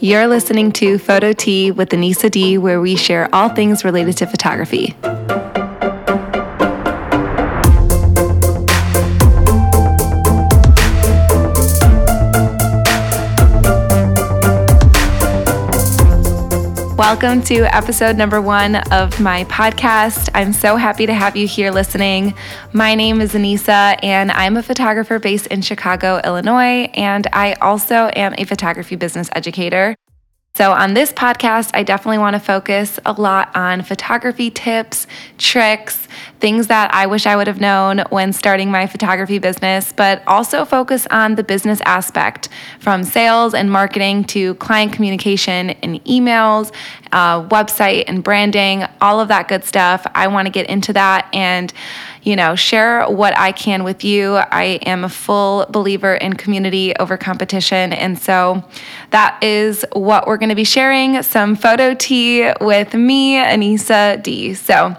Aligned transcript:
You're 0.00 0.28
listening 0.28 0.72
to 0.72 0.98
Photo 0.98 1.32
Tea 1.32 1.70
with 1.70 1.88
Anissa 1.90 2.30
D, 2.30 2.58
where 2.58 2.80
we 2.80 2.96
share 2.96 3.28
all 3.34 3.48
things 3.48 3.84
related 3.84 4.16
to 4.18 4.26
photography. 4.26 4.94
Welcome 16.98 17.42
to 17.42 17.62
episode 17.72 18.16
number 18.16 18.40
one 18.40 18.74
of 18.74 19.20
my 19.20 19.44
podcast. 19.44 20.30
I'm 20.34 20.52
so 20.52 20.74
happy 20.74 21.06
to 21.06 21.14
have 21.14 21.36
you 21.36 21.46
here 21.46 21.70
listening. 21.70 22.34
My 22.72 22.96
name 22.96 23.20
is 23.20 23.34
Anissa, 23.34 23.96
and 24.02 24.32
I'm 24.32 24.56
a 24.56 24.64
photographer 24.64 25.20
based 25.20 25.46
in 25.46 25.62
Chicago, 25.62 26.20
Illinois, 26.24 26.90
and 26.94 27.28
I 27.32 27.52
also 27.60 28.10
am 28.16 28.34
a 28.36 28.42
photography 28.42 28.96
business 28.96 29.30
educator. 29.32 29.94
So, 30.58 30.72
on 30.72 30.94
this 30.94 31.12
podcast, 31.12 31.70
I 31.72 31.84
definitely 31.84 32.18
want 32.18 32.34
to 32.34 32.40
focus 32.40 32.98
a 33.06 33.12
lot 33.12 33.54
on 33.54 33.82
photography 33.82 34.50
tips, 34.50 35.06
tricks, 35.38 36.08
things 36.40 36.66
that 36.66 36.92
I 36.92 37.06
wish 37.06 37.26
I 37.26 37.36
would 37.36 37.46
have 37.46 37.60
known 37.60 38.00
when 38.10 38.32
starting 38.32 38.68
my 38.68 38.88
photography 38.88 39.38
business, 39.38 39.92
but 39.92 40.20
also 40.26 40.64
focus 40.64 41.06
on 41.12 41.36
the 41.36 41.44
business 41.44 41.80
aspect 41.84 42.48
from 42.80 43.04
sales 43.04 43.54
and 43.54 43.70
marketing 43.70 44.24
to 44.24 44.54
client 44.56 44.92
communication 44.92 45.70
and 45.70 46.04
emails, 46.06 46.72
uh, 47.12 47.46
website 47.46 48.06
and 48.08 48.24
branding, 48.24 48.84
all 49.00 49.20
of 49.20 49.28
that 49.28 49.46
good 49.46 49.62
stuff. 49.62 50.04
I 50.16 50.26
want 50.26 50.46
to 50.46 50.50
get 50.50 50.68
into 50.68 50.92
that 50.94 51.28
and 51.32 51.72
you 52.28 52.36
know, 52.36 52.54
share 52.54 53.06
what 53.06 53.34
I 53.38 53.52
can 53.52 53.84
with 53.84 54.04
you. 54.04 54.36
I 54.36 54.80
am 54.84 55.02
a 55.02 55.08
full 55.08 55.64
believer 55.70 56.14
in 56.14 56.34
community 56.34 56.94
over 56.96 57.16
competition. 57.16 57.94
And 57.94 58.18
so 58.18 58.62
that 59.12 59.42
is 59.42 59.82
what 59.94 60.26
we're 60.26 60.36
going 60.36 60.50
to 60.50 60.54
be 60.54 60.64
sharing 60.64 61.22
some 61.22 61.56
photo 61.56 61.94
tea 61.94 62.52
with 62.60 62.92
me, 62.92 63.36
Anissa 63.36 64.22
D. 64.22 64.52
So 64.52 64.94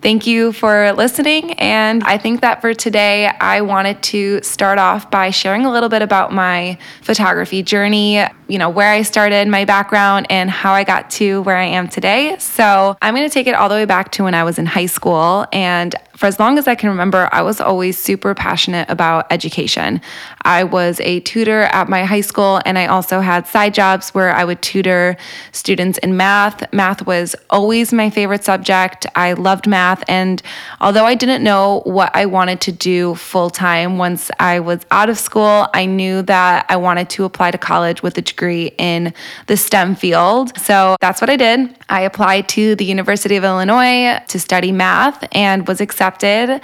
Thank 0.00 0.28
you 0.28 0.52
for 0.52 0.92
listening. 0.92 1.54
And 1.54 2.04
I 2.04 2.18
think 2.18 2.40
that 2.42 2.60
for 2.60 2.72
today, 2.72 3.26
I 3.26 3.62
wanted 3.62 4.00
to 4.04 4.40
start 4.42 4.78
off 4.78 5.10
by 5.10 5.30
sharing 5.30 5.66
a 5.66 5.72
little 5.72 5.88
bit 5.88 6.02
about 6.02 6.32
my 6.32 6.78
photography 7.02 7.64
journey, 7.64 8.24
you 8.46 8.58
know, 8.58 8.70
where 8.70 8.92
I 8.92 9.02
started, 9.02 9.48
my 9.48 9.64
background, 9.64 10.28
and 10.30 10.50
how 10.50 10.72
I 10.72 10.84
got 10.84 11.10
to 11.12 11.42
where 11.42 11.56
I 11.56 11.64
am 11.64 11.88
today. 11.88 12.36
So 12.38 12.96
I'm 13.02 13.14
going 13.14 13.28
to 13.28 13.32
take 13.32 13.48
it 13.48 13.56
all 13.56 13.68
the 13.68 13.74
way 13.74 13.86
back 13.86 14.12
to 14.12 14.24
when 14.24 14.34
I 14.34 14.44
was 14.44 14.58
in 14.58 14.66
high 14.66 14.86
school. 14.86 15.46
And 15.52 15.96
for 16.16 16.26
as 16.26 16.40
long 16.40 16.58
as 16.58 16.66
I 16.66 16.74
can 16.74 16.90
remember, 16.90 17.28
I 17.30 17.42
was 17.42 17.60
always 17.60 17.96
super 17.96 18.34
passionate 18.34 18.90
about 18.90 19.32
education. 19.32 20.00
I 20.42 20.64
was 20.64 21.00
a 21.00 21.20
tutor 21.20 21.62
at 21.62 21.88
my 21.88 22.04
high 22.04 22.22
school, 22.22 22.60
and 22.64 22.76
I 22.76 22.86
also 22.86 23.20
had 23.20 23.46
side 23.46 23.72
jobs 23.72 24.10
where 24.10 24.32
I 24.32 24.44
would 24.44 24.60
tutor 24.60 25.16
students 25.52 25.96
in 25.98 26.16
math. 26.16 26.72
Math 26.72 27.06
was 27.06 27.36
always 27.50 27.92
my 27.92 28.10
favorite 28.10 28.44
subject. 28.44 29.06
I 29.14 29.34
loved 29.34 29.68
math. 29.68 29.87
And 30.08 30.42
although 30.80 31.04
I 31.04 31.14
didn't 31.14 31.42
know 31.42 31.82
what 31.84 32.10
I 32.14 32.26
wanted 32.26 32.60
to 32.62 32.72
do 32.72 33.14
full 33.14 33.50
time 33.50 33.98
once 33.98 34.30
I 34.38 34.60
was 34.60 34.84
out 34.90 35.08
of 35.08 35.18
school, 35.18 35.66
I 35.74 35.86
knew 35.86 36.22
that 36.22 36.66
I 36.68 36.76
wanted 36.76 37.10
to 37.10 37.24
apply 37.24 37.50
to 37.50 37.58
college 37.58 38.02
with 38.02 38.16
a 38.18 38.22
degree 38.22 38.72
in 38.78 39.12
the 39.46 39.56
STEM 39.56 39.96
field. 39.96 40.56
So 40.58 40.96
that's 41.00 41.20
what 41.20 41.30
I 41.30 41.36
did. 41.36 41.74
I 41.88 42.02
applied 42.02 42.48
to 42.50 42.74
the 42.76 42.84
University 42.84 43.36
of 43.36 43.44
Illinois 43.44 44.20
to 44.28 44.38
study 44.38 44.72
math 44.72 45.26
and 45.32 45.66
was 45.66 45.80
accepted. 45.80 46.60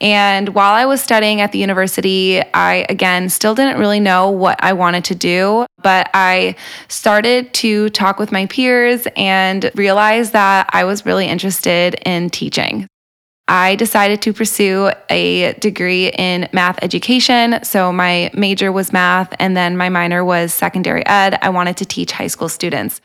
And 0.00 0.50
while 0.50 0.74
I 0.74 0.84
was 0.84 1.00
studying 1.00 1.40
at 1.40 1.52
the 1.52 1.58
university, 1.58 2.42
I 2.52 2.86
again 2.88 3.28
still 3.28 3.54
didn't 3.54 3.78
really 3.78 4.00
know 4.00 4.30
what 4.30 4.62
I 4.62 4.74
wanted 4.74 5.04
to 5.06 5.14
do, 5.14 5.66
but 5.82 6.10
I 6.12 6.56
started 6.88 7.54
to 7.54 7.88
talk 7.90 8.18
with 8.18 8.32
my 8.32 8.46
peers 8.46 9.06
and 9.16 9.70
realized 9.74 10.32
that 10.32 10.68
I 10.72 10.84
was 10.84 11.06
really 11.06 11.26
interested 11.26 11.94
in 12.04 12.30
teaching. 12.30 12.86
I 13.48 13.76
decided 13.76 14.22
to 14.22 14.32
pursue 14.32 14.90
a 15.08 15.52
degree 15.54 16.08
in 16.08 16.48
math 16.52 16.82
education. 16.82 17.60
So 17.62 17.92
my 17.92 18.30
major 18.34 18.72
was 18.72 18.92
math, 18.92 19.32
and 19.38 19.56
then 19.56 19.76
my 19.76 19.88
minor 19.88 20.24
was 20.24 20.52
secondary 20.52 21.06
ed. 21.06 21.38
I 21.40 21.50
wanted 21.50 21.76
to 21.76 21.84
teach 21.84 22.10
high 22.10 22.26
school 22.26 22.48
students. 22.48 23.00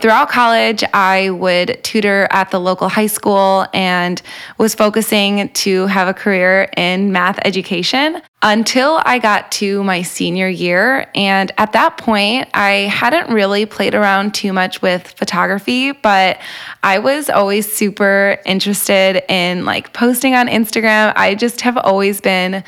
Throughout 0.00 0.30
college, 0.30 0.82
I 0.94 1.30
would 1.30 1.82
tutor 1.82 2.26
at 2.30 2.50
the 2.50 2.58
local 2.58 2.88
high 2.88 3.06
school 3.06 3.66
and 3.74 4.20
was 4.56 4.74
focusing 4.74 5.50
to 5.50 5.86
have 5.86 6.08
a 6.08 6.14
career 6.14 6.70
in 6.76 7.12
math 7.12 7.38
education 7.44 8.22
until 8.42 9.02
I 9.04 9.18
got 9.18 9.52
to 9.52 9.84
my 9.84 10.00
senior 10.00 10.48
year. 10.48 11.10
And 11.14 11.52
at 11.58 11.72
that 11.72 11.98
point, 11.98 12.48
I 12.54 12.88
hadn't 12.90 13.32
really 13.32 13.66
played 13.66 13.94
around 13.94 14.32
too 14.32 14.52
much 14.52 14.80
with 14.80 15.06
photography, 15.08 15.92
but 15.92 16.40
I 16.82 16.98
was 16.98 17.28
always 17.28 17.70
super 17.70 18.38
interested 18.46 19.22
in 19.28 19.66
like 19.66 19.92
posting 19.92 20.34
on 20.34 20.48
Instagram. 20.48 21.12
I 21.16 21.34
just 21.34 21.60
have 21.60 21.76
always 21.76 22.22
been 22.22 22.64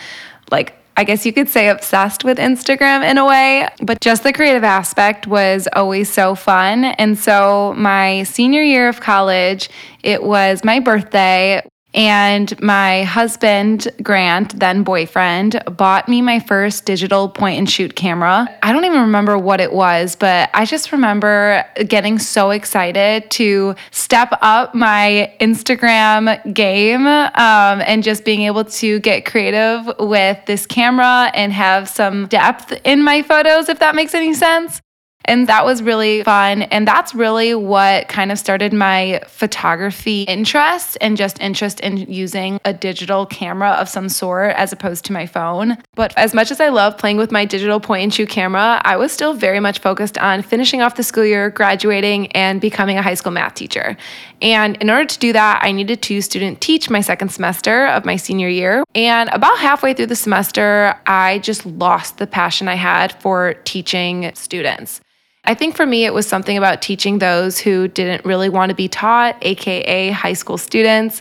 like 0.50 0.81
I 0.96 1.04
guess 1.04 1.24
you 1.24 1.32
could 1.32 1.48
say 1.48 1.68
obsessed 1.68 2.22
with 2.22 2.38
Instagram 2.38 3.08
in 3.08 3.16
a 3.18 3.26
way, 3.26 3.68
but 3.82 4.00
just 4.00 4.22
the 4.22 4.32
creative 4.32 4.64
aspect 4.64 5.26
was 5.26 5.66
always 5.72 6.12
so 6.12 6.34
fun. 6.34 6.84
And 6.84 7.18
so, 7.18 7.74
my 7.76 8.24
senior 8.24 8.62
year 8.62 8.88
of 8.88 9.00
college, 9.00 9.70
it 10.02 10.22
was 10.22 10.64
my 10.64 10.80
birthday. 10.80 11.62
And 11.94 12.58
my 12.60 13.04
husband, 13.04 13.88
Grant, 14.02 14.58
then 14.58 14.82
boyfriend, 14.82 15.62
bought 15.76 16.08
me 16.08 16.22
my 16.22 16.40
first 16.40 16.86
digital 16.86 17.28
point 17.28 17.58
and 17.58 17.68
shoot 17.68 17.94
camera. 17.94 18.48
I 18.62 18.72
don't 18.72 18.84
even 18.84 19.00
remember 19.00 19.36
what 19.36 19.60
it 19.60 19.72
was, 19.72 20.16
but 20.16 20.48
I 20.54 20.64
just 20.64 20.92
remember 20.92 21.64
getting 21.86 22.18
so 22.18 22.50
excited 22.50 23.30
to 23.32 23.74
step 23.90 24.32
up 24.40 24.74
my 24.74 25.34
Instagram 25.40 26.54
game 26.54 27.06
um, 27.06 27.82
and 27.86 28.02
just 28.02 28.24
being 28.24 28.42
able 28.42 28.64
to 28.64 29.00
get 29.00 29.26
creative 29.26 29.92
with 29.98 30.38
this 30.46 30.66
camera 30.66 31.30
and 31.34 31.52
have 31.52 31.88
some 31.88 32.26
depth 32.28 32.72
in 32.84 33.02
my 33.02 33.22
photos, 33.22 33.68
if 33.68 33.78
that 33.80 33.94
makes 33.94 34.14
any 34.14 34.32
sense. 34.32 34.80
And 35.24 35.48
that 35.48 35.64
was 35.64 35.82
really 35.82 36.22
fun. 36.22 36.62
And 36.62 36.86
that's 36.86 37.14
really 37.14 37.54
what 37.54 38.08
kind 38.08 38.32
of 38.32 38.38
started 38.38 38.72
my 38.72 39.20
photography 39.28 40.22
interest 40.22 40.98
and 41.00 41.16
just 41.16 41.40
interest 41.40 41.80
in 41.80 41.96
using 41.96 42.60
a 42.64 42.72
digital 42.72 43.26
camera 43.26 43.70
of 43.70 43.88
some 43.88 44.08
sort 44.08 44.54
as 44.56 44.72
opposed 44.72 45.04
to 45.06 45.12
my 45.12 45.26
phone. 45.26 45.78
But 45.94 46.12
as 46.16 46.34
much 46.34 46.50
as 46.50 46.60
I 46.60 46.68
love 46.68 46.98
playing 46.98 47.16
with 47.16 47.30
my 47.30 47.44
digital 47.44 47.80
point 47.80 48.02
and 48.02 48.14
shoot 48.14 48.28
camera, 48.28 48.80
I 48.84 48.96
was 48.96 49.12
still 49.12 49.34
very 49.34 49.60
much 49.60 49.78
focused 49.78 50.18
on 50.18 50.42
finishing 50.42 50.82
off 50.82 50.96
the 50.96 51.02
school 51.02 51.24
year, 51.24 51.50
graduating, 51.50 52.28
and 52.32 52.60
becoming 52.60 52.98
a 52.98 53.02
high 53.02 53.14
school 53.14 53.32
math 53.32 53.54
teacher. 53.54 53.96
And 54.40 54.76
in 54.78 54.90
order 54.90 55.04
to 55.04 55.18
do 55.18 55.32
that, 55.32 55.60
I 55.62 55.72
needed 55.72 56.02
to 56.02 56.20
student 56.20 56.60
teach 56.60 56.90
my 56.90 57.00
second 57.00 57.30
semester 57.30 57.86
of 57.86 58.04
my 58.04 58.16
senior 58.16 58.48
year. 58.48 58.84
And 58.94 59.28
about 59.32 59.58
halfway 59.58 59.94
through 59.94 60.06
the 60.06 60.16
semester, 60.16 60.98
I 61.06 61.38
just 61.38 61.64
lost 61.64 62.18
the 62.18 62.26
passion 62.26 62.68
I 62.68 62.74
had 62.74 63.12
for 63.22 63.54
teaching 63.64 64.32
students. 64.34 65.00
I 65.44 65.54
think 65.54 65.76
for 65.76 65.84
me, 65.84 66.04
it 66.04 66.14
was 66.14 66.26
something 66.26 66.56
about 66.56 66.82
teaching 66.82 67.18
those 67.18 67.58
who 67.58 67.88
didn't 67.88 68.24
really 68.24 68.48
want 68.48 68.70
to 68.70 68.76
be 68.76 68.86
taught, 68.86 69.36
AKA 69.42 70.10
high 70.10 70.34
school 70.34 70.56
students. 70.56 71.20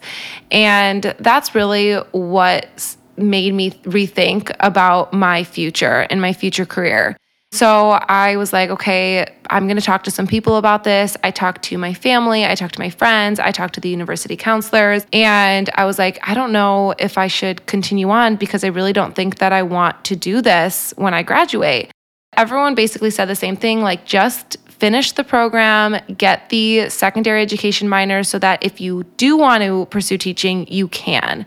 And 0.51 1.15
that's 1.19 1.55
really 1.55 1.95
what 2.11 2.95
made 3.17 3.53
me 3.53 3.71
rethink 3.71 4.55
about 4.59 5.11
my 5.11 5.43
future 5.43 6.05
and 6.09 6.21
my 6.21 6.33
future 6.33 6.65
career. 6.65 7.17
So 7.53 7.89
I 7.89 8.37
was 8.37 8.53
like, 8.53 8.69
okay, 8.69 9.25
I'm 9.49 9.65
going 9.65 9.75
to 9.75 9.83
talk 9.83 10.03
to 10.03 10.11
some 10.11 10.27
people 10.27 10.55
about 10.55 10.85
this. 10.85 11.17
I 11.23 11.31
talked 11.31 11.63
to 11.63 11.77
my 11.77 11.93
family, 11.93 12.45
I 12.45 12.55
talked 12.55 12.75
to 12.75 12.79
my 12.79 12.89
friends, 12.89 13.39
I 13.39 13.51
talked 13.51 13.73
to 13.73 13.81
the 13.81 13.89
university 13.89 14.37
counselors, 14.37 15.05
and 15.11 15.69
I 15.75 15.83
was 15.83 15.99
like, 15.99 16.17
I 16.25 16.33
don't 16.33 16.53
know 16.53 16.93
if 16.97 17.17
I 17.17 17.27
should 17.27 17.65
continue 17.65 18.09
on 18.09 18.37
because 18.37 18.63
I 18.63 18.67
really 18.67 18.93
don't 18.93 19.15
think 19.15 19.39
that 19.39 19.51
I 19.51 19.63
want 19.63 20.05
to 20.05 20.15
do 20.15 20.41
this 20.41 20.93
when 20.95 21.13
I 21.13 21.23
graduate. 21.23 21.91
Everyone 22.37 22.75
basically 22.75 23.09
said 23.09 23.25
the 23.25 23.35
same 23.35 23.55
thing 23.55 23.81
like, 23.81 24.05
just 24.05 24.57
finish 24.67 25.11
the 25.11 25.23
program, 25.23 25.97
get 26.17 26.49
the 26.49 26.89
secondary 26.89 27.41
education 27.41 27.87
minor 27.87 28.23
so 28.23 28.39
that 28.39 28.63
if 28.63 28.81
you 28.81 29.03
do 29.17 29.37
want 29.37 29.63
to 29.63 29.85
pursue 29.87 30.17
teaching, 30.17 30.65
you 30.67 30.87
can. 30.87 31.45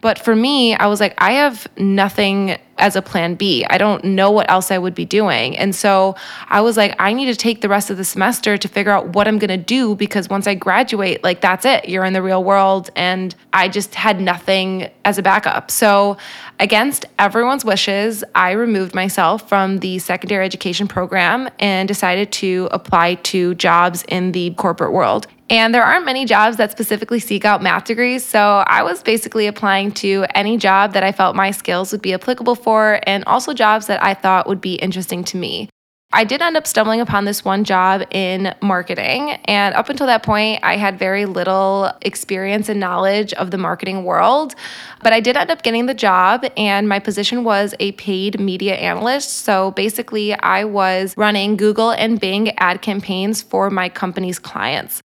But 0.00 0.18
for 0.18 0.34
me, 0.34 0.74
I 0.74 0.86
was 0.86 0.98
like, 0.98 1.14
I 1.18 1.32
have 1.34 1.68
nothing 1.76 2.58
as 2.82 2.96
a 2.96 3.00
plan 3.00 3.36
B. 3.36 3.64
I 3.70 3.78
don't 3.78 4.02
know 4.02 4.30
what 4.32 4.50
else 4.50 4.72
I 4.72 4.76
would 4.76 4.94
be 4.94 5.04
doing. 5.04 5.56
And 5.56 5.74
so 5.74 6.16
I 6.48 6.60
was 6.60 6.76
like, 6.76 6.94
I 6.98 7.12
need 7.12 7.26
to 7.26 7.36
take 7.36 7.60
the 7.60 7.68
rest 7.68 7.90
of 7.90 7.96
the 7.96 8.04
semester 8.04 8.58
to 8.58 8.68
figure 8.68 8.90
out 8.90 9.14
what 9.14 9.28
I'm 9.28 9.38
going 9.38 9.50
to 9.50 9.56
do 9.56 9.94
because 9.94 10.28
once 10.28 10.48
I 10.48 10.56
graduate, 10.56 11.22
like 11.22 11.40
that's 11.40 11.64
it. 11.64 11.88
You're 11.88 12.04
in 12.04 12.12
the 12.12 12.22
real 12.22 12.42
world. 12.42 12.90
And 12.96 13.34
I 13.52 13.68
just 13.68 13.94
had 13.94 14.20
nothing 14.20 14.90
as 15.04 15.16
a 15.16 15.22
backup. 15.22 15.70
So, 15.70 16.16
against 16.58 17.06
everyone's 17.18 17.64
wishes, 17.64 18.24
I 18.34 18.52
removed 18.52 18.94
myself 18.94 19.48
from 19.48 19.78
the 19.78 19.98
secondary 19.98 20.44
education 20.44 20.88
program 20.88 21.48
and 21.58 21.86
decided 21.86 22.32
to 22.32 22.68
apply 22.72 23.14
to 23.30 23.54
jobs 23.54 24.04
in 24.08 24.32
the 24.32 24.50
corporate 24.54 24.92
world. 24.92 25.26
And 25.52 25.74
there 25.74 25.84
aren't 25.84 26.06
many 26.06 26.24
jobs 26.24 26.56
that 26.56 26.70
specifically 26.70 27.18
seek 27.18 27.44
out 27.44 27.62
math 27.62 27.84
degrees. 27.84 28.24
So 28.24 28.64
I 28.66 28.82
was 28.82 29.02
basically 29.02 29.46
applying 29.46 29.92
to 29.92 30.24
any 30.34 30.56
job 30.56 30.94
that 30.94 31.02
I 31.02 31.12
felt 31.12 31.36
my 31.36 31.50
skills 31.50 31.92
would 31.92 32.00
be 32.00 32.14
applicable 32.14 32.54
for, 32.72 33.00
and 33.02 33.22
also 33.26 33.52
jobs 33.52 33.86
that 33.88 34.02
I 34.02 34.14
thought 34.14 34.46
would 34.46 34.62
be 34.62 34.76
interesting 34.76 35.24
to 35.24 35.36
me. 35.36 35.68
I 36.14 36.24
did 36.24 36.40
end 36.40 36.56
up 36.56 36.66
stumbling 36.66 37.02
upon 37.02 37.26
this 37.26 37.44
one 37.44 37.64
job 37.64 38.02
in 38.10 38.54
marketing. 38.62 39.30
And 39.44 39.74
up 39.74 39.90
until 39.90 40.06
that 40.06 40.22
point, 40.22 40.60
I 40.62 40.76
had 40.78 40.98
very 40.98 41.26
little 41.26 41.90
experience 42.00 42.70
and 42.70 42.80
knowledge 42.80 43.34
of 43.34 43.50
the 43.50 43.58
marketing 43.58 44.04
world. 44.04 44.54
But 45.02 45.12
I 45.12 45.20
did 45.20 45.36
end 45.36 45.50
up 45.50 45.62
getting 45.62 45.84
the 45.84 45.94
job, 45.94 46.46
and 46.56 46.88
my 46.88 46.98
position 46.98 47.44
was 47.44 47.74
a 47.78 47.92
paid 47.92 48.40
media 48.40 48.74
analyst. 48.74 49.30
So 49.44 49.72
basically, 49.72 50.32
I 50.32 50.64
was 50.64 51.14
running 51.18 51.58
Google 51.58 51.90
and 51.90 52.18
Bing 52.18 52.56
ad 52.58 52.80
campaigns 52.80 53.42
for 53.42 53.68
my 53.68 53.90
company's 53.90 54.38
clients. 54.38 55.02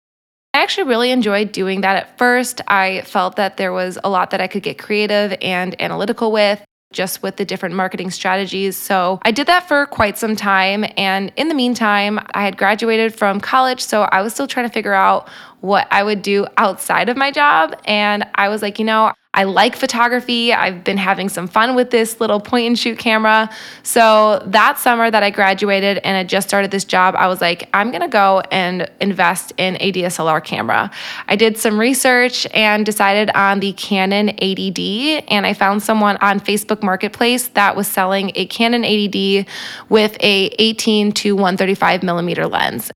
I 0.54 0.62
actually 0.62 0.88
really 0.88 1.10
enjoyed 1.10 1.52
doing 1.52 1.82
that 1.82 1.96
at 1.96 2.16
first. 2.16 2.62
I 2.66 3.02
felt 3.02 3.36
that 3.36 3.58
there 3.58 3.72
was 3.74 3.98
a 4.02 4.08
lot 4.08 4.30
that 4.30 4.40
I 4.40 4.46
could 4.46 4.62
get 4.62 4.78
creative 4.78 5.36
and 5.42 5.80
analytical 5.80 6.32
with 6.32 6.64
just 6.92 7.22
with 7.22 7.36
the 7.36 7.44
different 7.44 7.74
marketing 7.74 8.10
strategies. 8.10 8.76
So 8.76 9.20
I 9.22 9.30
did 9.30 9.46
that 9.46 9.68
for 9.68 9.86
quite 9.86 10.16
some 10.16 10.36
time. 10.36 10.84
And 10.96 11.32
in 11.36 11.48
the 11.48 11.54
meantime, 11.54 12.18
I 12.34 12.42
had 12.44 12.56
graduated 12.56 13.14
from 13.14 13.40
college. 13.40 13.80
So 13.80 14.02
I 14.02 14.22
was 14.22 14.32
still 14.32 14.46
trying 14.46 14.66
to 14.66 14.72
figure 14.72 14.94
out 14.94 15.28
what 15.60 15.86
I 15.90 16.02
would 16.02 16.22
do 16.22 16.46
outside 16.56 17.08
of 17.08 17.16
my 17.16 17.30
job. 17.30 17.74
And 17.84 18.26
I 18.34 18.48
was 18.48 18.62
like, 18.62 18.78
you 18.78 18.84
know, 18.84 19.12
I 19.34 19.44
like 19.44 19.76
photography. 19.76 20.54
I've 20.54 20.82
been 20.82 20.96
having 20.96 21.28
some 21.28 21.48
fun 21.48 21.74
with 21.74 21.90
this 21.90 22.18
little 22.18 22.40
point 22.40 22.66
and 22.66 22.78
shoot 22.78 22.98
camera. 22.98 23.50
So 23.82 24.42
that 24.46 24.78
summer 24.78 25.10
that 25.10 25.22
I 25.22 25.30
graduated 25.30 25.98
and 25.98 26.16
I 26.16 26.24
just 26.24 26.48
started 26.48 26.70
this 26.70 26.84
job, 26.84 27.14
I 27.14 27.28
was 27.28 27.40
like, 27.40 27.68
I'm 27.74 27.90
gonna 27.92 28.08
go 28.08 28.42
and 28.50 28.90
invest 29.00 29.52
in 29.58 29.76
a 29.80 29.92
DSLR 29.92 30.42
camera. 30.42 30.90
I 31.28 31.36
did 31.36 31.58
some 31.58 31.78
research 31.78 32.46
and 32.54 32.86
decided 32.86 33.30
on 33.34 33.60
the 33.60 33.74
Canon 33.74 34.28
80D, 34.28 35.24
and 35.28 35.46
I 35.46 35.52
found 35.52 35.82
someone 35.82 36.16
on 36.22 36.40
Facebook 36.40 36.82
Marketplace 36.82 37.48
that 37.48 37.76
was 37.76 37.86
selling 37.86 38.32
a 38.34 38.46
Canon 38.46 38.82
80D 38.82 39.46
with 39.90 40.16
a 40.20 40.46
18 40.58 41.12
to 41.12 41.36
135 41.36 42.02
millimeter 42.02 42.46
lens. 42.46 42.90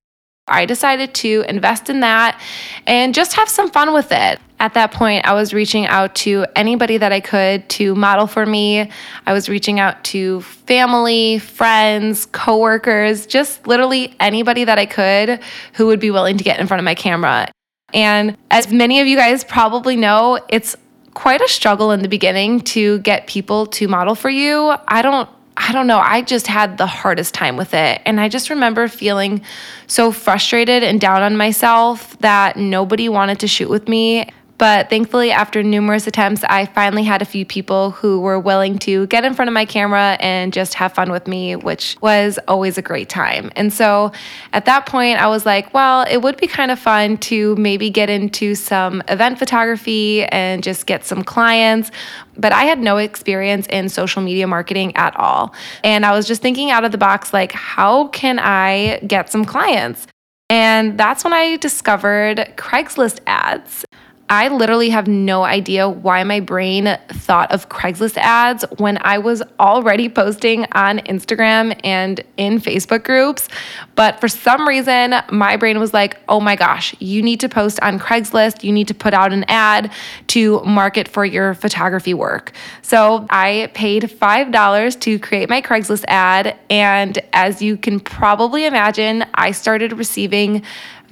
I 0.47 0.65
decided 0.65 1.13
to 1.15 1.45
invest 1.47 1.89
in 1.89 2.01
that 2.01 2.41
and 2.85 3.13
just 3.13 3.33
have 3.33 3.47
some 3.47 3.69
fun 3.69 3.93
with 3.93 4.11
it. 4.11 4.39
At 4.63 4.75
that 4.75 4.93
point, 4.93 5.25
I 5.25 5.33
was 5.33 5.53
reaching 5.53 5.87
out 5.87 6.15
to 6.15 6.45
anybody 6.55 6.95
that 6.95 7.11
I 7.11 7.19
could 7.19 7.67
to 7.71 7.95
model 7.95 8.27
for 8.27 8.45
me. 8.45 8.89
I 9.27 9.33
was 9.33 9.49
reaching 9.49 9.77
out 9.77 10.01
to 10.05 10.39
family, 10.39 11.39
friends, 11.39 12.27
coworkers, 12.27 13.25
just 13.25 13.67
literally 13.67 14.15
anybody 14.21 14.63
that 14.63 14.79
I 14.79 14.85
could 14.85 15.41
who 15.73 15.87
would 15.87 15.99
be 15.99 16.11
willing 16.11 16.37
to 16.37 16.45
get 16.45 16.61
in 16.61 16.67
front 16.67 16.79
of 16.79 16.85
my 16.85 16.95
camera. 16.95 17.51
And 17.93 18.37
as 18.51 18.71
many 18.71 19.01
of 19.01 19.07
you 19.07 19.17
guys 19.17 19.43
probably 19.43 19.97
know, 19.97 20.39
it's 20.47 20.77
quite 21.13 21.41
a 21.41 21.49
struggle 21.49 21.91
in 21.91 22.01
the 22.01 22.07
beginning 22.07 22.61
to 22.61 22.99
get 22.99 23.27
people 23.27 23.65
to 23.65 23.89
model 23.89 24.15
for 24.15 24.29
you. 24.29 24.73
I 24.87 25.01
don't 25.01 25.27
I 25.57 25.73
don't 25.73 25.87
know, 25.87 25.99
I 25.99 26.21
just 26.21 26.47
had 26.47 26.77
the 26.77 26.87
hardest 26.87 27.33
time 27.33 27.57
with 27.57 27.73
it. 27.73 28.01
And 28.05 28.19
I 28.19 28.29
just 28.29 28.49
remember 28.49 28.87
feeling 28.87 29.41
so 29.87 30.11
frustrated 30.11 30.83
and 30.83 31.01
down 31.01 31.21
on 31.21 31.35
myself 31.35 32.17
that 32.19 32.55
nobody 32.55 33.09
wanted 33.09 33.41
to 33.41 33.47
shoot 33.47 33.69
with 33.69 33.89
me. 33.89 34.29
But 34.63 34.89
thankfully, 34.89 35.29
after 35.29 35.61
numerous 35.61 36.07
attempts, 36.07 36.41
I 36.45 36.67
finally 36.67 37.03
had 37.03 37.21
a 37.21 37.25
few 37.25 37.45
people 37.45 37.91
who 37.91 38.21
were 38.21 38.39
willing 38.39 38.79
to 38.79 39.07
get 39.07 39.25
in 39.25 39.33
front 39.33 39.49
of 39.49 39.53
my 39.53 39.65
camera 39.65 40.15
and 40.21 40.53
just 40.53 40.73
have 40.75 40.93
fun 40.93 41.11
with 41.11 41.27
me, 41.27 41.57
which 41.57 41.97
was 41.99 42.39
always 42.47 42.77
a 42.77 42.81
great 42.81 43.09
time. 43.09 43.51
And 43.57 43.73
so 43.73 44.13
at 44.53 44.63
that 44.63 44.85
point, 44.85 45.19
I 45.19 45.27
was 45.27 45.45
like, 45.45 45.73
well, 45.73 46.05
it 46.09 46.21
would 46.21 46.37
be 46.37 46.47
kind 46.47 46.71
of 46.71 46.79
fun 46.79 47.17
to 47.17 47.57
maybe 47.57 47.89
get 47.89 48.09
into 48.09 48.55
some 48.55 49.03
event 49.09 49.37
photography 49.37 50.23
and 50.27 50.63
just 50.63 50.85
get 50.85 51.03
some 51.03 51.25
clients. 51.25 51.91
But 52.37 52.53
I 52.53 52.63
had 52.63 52.79
no 52.79 52.95
experience 52.95 53.67
in 53.67 53.89
social 53.89 54.21
media 54.21 54.47
marketing 54.47 54.95
at 54.95 55.13
all. 55.17 55.53
And 55.83 56.05
I 56.05 56.13
was 56.13 56.25
just 56.25 56.41
thinking 56.41 56.71
out 56.71 56.85
of 56.85 56.93
the 56.93 56.97
box, 56.97 57.33
like, 57.33 57.51
how 57.51 58.07
can 58.07 58.39
I 58.39 59.01
get 59.05 59.29
some 59.29 59.43
clients? 59.43 60.07
And 60.49 60.97
that's 60.97 61.25
when 61.25 61.33
I 61.33 61.57
discovered 61.57 62.53
Craigslist 62.55 63.19
ads. 63.27 63.83
I 64.29 64.47
literally 64.47 64.89
have 64.89 65.07
no 65.07 65.43
idea 65.43 65.87
why 65.87 66.23
my 66.23 66.39
brain 66.39 66.97
thought 67.09 67.51
of 67.51 67.69
Craigslist 67.69 68.17
ads 68.17 68.63
when 68.77 68.97
I 69.01 69.17
was 69.17 69.43
already 69.59 70.09
posting 70.09 70.65
on 70.71 70.99
Instagram 70.99 71.79
and 71.83 72.23
in 72.37 72.59
Facebook 72.59 73.03
groups. 73.03 73.49
But 73.95 74.19
for 74.21 74.27
some 74.27 74.67
reason, 74.67 75.15
my 75.29 75.57
brain 75.57 75.79
was 75.79 75.93
like, 75.93 76.19
oh 76.29 76.39
my 76.39 76.55
gosh, 76.55 76.95
you 76.99 77.21
need 77.21 77.41
to 77.41 77.49
post 77.49 77.79
on 77.81 77.99
Craigslist. 77.99 78.63
You 78.63 78.71
need 78.71 78.87
to 78.87 78.93
put 78.93 79.13
out 79.13 79.33
an 79.33 79.43
ad 79.49 79.91
to 80.27 80.61
market 80.63 81.07
for 81.07 81.25
your 81.25 81.53
photography 81.53 82.13
work. 82.13 82.53
So 82.81 83.27
I 83.29 83.71
paid 83.73 84.03
$5 84.03 84.99
to 85.01 85.19
create 85.19 85.49
my 85.49 85.61
Craigslist 85.61 86.05
ad. 86.07 86.57
And 86.69 87.19
as 87.33 87.61
you 87.61 87.77
can 87.77 87.99
probably 87.99 88.65
imagine, 88.65 89.25
I 89.35 89.51
started 89.51 89.93
receiving 89.93 90.63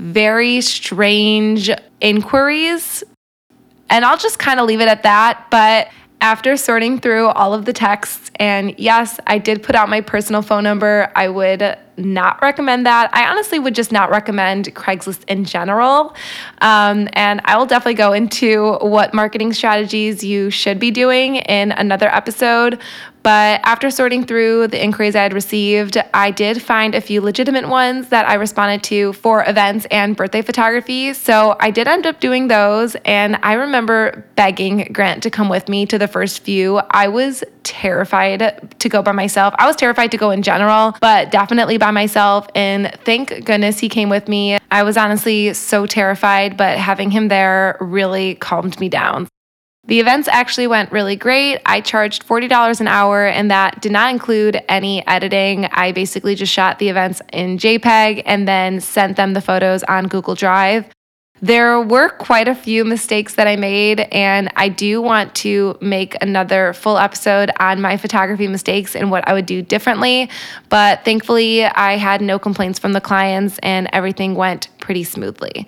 very 0.01 0.61
strange 0.61 1.69
inquiries 2.01 3.03
and 3.91 4.05
I'll 4.05 4.17
just 4.17 4.39
kind 4.39 4.59
of 4.59 4.65
leave 4.65 4.81
it 4.81 4.87
at 4.87 5.03
that. 5.03 5.45
But 5.51 5.89
after 6.21 6.55
sorting 6.55 6.99
through 6.99 7.27
all 7.27 7.53
of 7.53 7.65
the 7.65 7.73
texts, 7.73 8.31
and 8.35 8.73
yes, 8.79 9.19
I 9.27 9.37
did 9.37 9.61
put 9.63 9.75
out 9.75 9.89
my 9.89 10.01
personal 10.01 10.41
phone 10.41 10.63
number, 10.63 11.11
I 11.15 11.27
would 11.27 11.77
not 11.97 12.41
recommend 12.41 12.85
that. 12.85 13.09
I 13.13 13.29
honestly 13.29 13.59
would 13.59 13.75
just 13.75 13.91
not 13.91 14.09
recommend 14.09 14.73
Craigslist 14.75 15.23
in 15.27 15.45
general. 15.45 16.15
Um, 16.61 17.09
and 17.13 17.41
I 17.45 17.57
will 17.57 17.65
definitely 17.65 17.95
go 17.95 18.13
into 18.13 18.77
what 18.81 19.13
marketing 19.13 19.51
strategies 19.53 20.23
you 20.23 20.49
should 20.51 20.79
be 20.79 20.89
doing 20.89 21.37
in 21.37 21.71
another 21.71 22.07
episode. 22.07 22.79
But 23.23 23.61
after 23.63 23.91
sorting 23.91 24.25
through 24.25 24.67
the 24.67 24.83
inquiries 24.83 25.15
I 25.15 25.23
had 25.23 25.33
received, 25.33 25.97
I 26.13 26.31
did 26.31 26.61
find 26.61 26.95
a 26.95 27.01
few 27.01 27.21
legitimate 27.21 27.67
ones 27.67 28.09
that 28.09 28.27
I 28.27 28.35
responded 28.35 28.83
to 28.85 29.13
for 29.13 29.43
events 29.47 29.85
and 29.91 30.15
birthday 30.15 30.41
photography. 30.41 31.13
So 31.13 31.55
I 31.59 31.71
did 31.71 31.87
end 31.87 32.05
up 32.05 32.19
doing 32.19 32.47
those. 32.47 32.95
And 33.05 33.37
I 33.43 33.53
remember 33.53 34.25
begging 34.35 34.89
Grant 34.91 35.23
to 35.23 35.29
come 35.29 35.49
with 35.49 35.69
me 35.69 35.85
to 35.87 35.97
the 35.97 36.07
first 36.07 36.41
few. 36.41 36.81
I 36.89 37.07
was 37.07 37.43
terrified 37.63 38.75
to 38.79 38.89
go 38.89 39.03
by 39.03 39.11
myself. 39.11 39.53
I 39.57 39.67
was 39.67 39.75
terrified 39.75 40.11
to 40.11 40.17
go 40.17 40.31
in 40.31 40.41
general, 40.41 40.95
but 40.99 41.31
definitely 41.31 41.77
by 41.77 41.91
myself. 41.91 42.47
And 42.55 42.91
thank 43.05 43.45
goodness 43.45 43.79
he 43.79 43.87
came 43.87 44.09
with 44.09 44.27
me. 44.27 44.57
I 44.71 44.83
was 44.83 44.97
honestly 44.97 45.53
so 45.53 45.85
terrified, 45.85 46.57
but 46.57 46.77
having 46.77 47.11
him 47.11 47.27
there 47.27 47.77
really 47.79 48.35
calmed 48.35 48.79
me 48.79 48.89
down. 48.89 49.27
The 49.85 49.99
events 49.99 50.27
actually 50.27 50.67
went 50.67 50.91
really 50.91 51.15
great. 51.15 51.59
I 51.65 51.81
charged 51.81 52.27
$40 52.27 52.79
an 52.81 52.87
hour, 52.87 53.25
and 53.25 53.49
that 53.49 53.81
did 53.81 53.91
not 53.91 54.11
include 54.11 54.61
any 54.69 55.05
editing. 55.07 55.65
I 55.65 55.91
basically 55.91 56.35
just 56.35 56.53
shot 56.53 56.77
the 56.77 56.89
events 56.89 57.19
in 57.33 57.57
JPEG 57.57 58.21
and 58.25 58.47
then 58.47 58.79
sent 58.79 59.17
them 59.17 59.33
the 59.33 59.41
photos 59.41 59.83
on 59.83 60.07
Google 60.07 60.35
Drive. 60.35 60.85
There 61.41 61.81
were 61.81 62.09
quite 62.09 62.47
a 62.47 62.53
few 62.53 62.85
mistakes 62.85 63.33
that 63.33 63.47
I 63.47 63.55
made, 63.55 64.01
and 64.11 64.53
I 64.55 64.69
do 64.69 65.01
want 65.01 65.33
to 65.37 65.75
make 65.81 66.15
another 66.21 66.73
full 66.73 66.99
episode 66.99 67.49
on 67.59 67.81
my 67.81 67.97
photography 67.97 68.47
mistakes 68.47 68.95
and 68.95 69.09
what 69.09 69.27
I 69.27 69.33
would 69.33 69.47
do 69.47 69.63
differently. 69.63 70.29
But 70.69 71.03
thankfully, 71.03 71.65
I 71.65 71.97
had 71.97 72.21
no 72.21 72.37
complaints 72.37 72.77
from 72.77 72.93
the 72.93 73.01
clients, 73.01 73.57
and 73.63 73.89
everything 73.91 74.35
went 74.35 74.67
pretty 74.79 75.03
smoothly. 75.03 75.67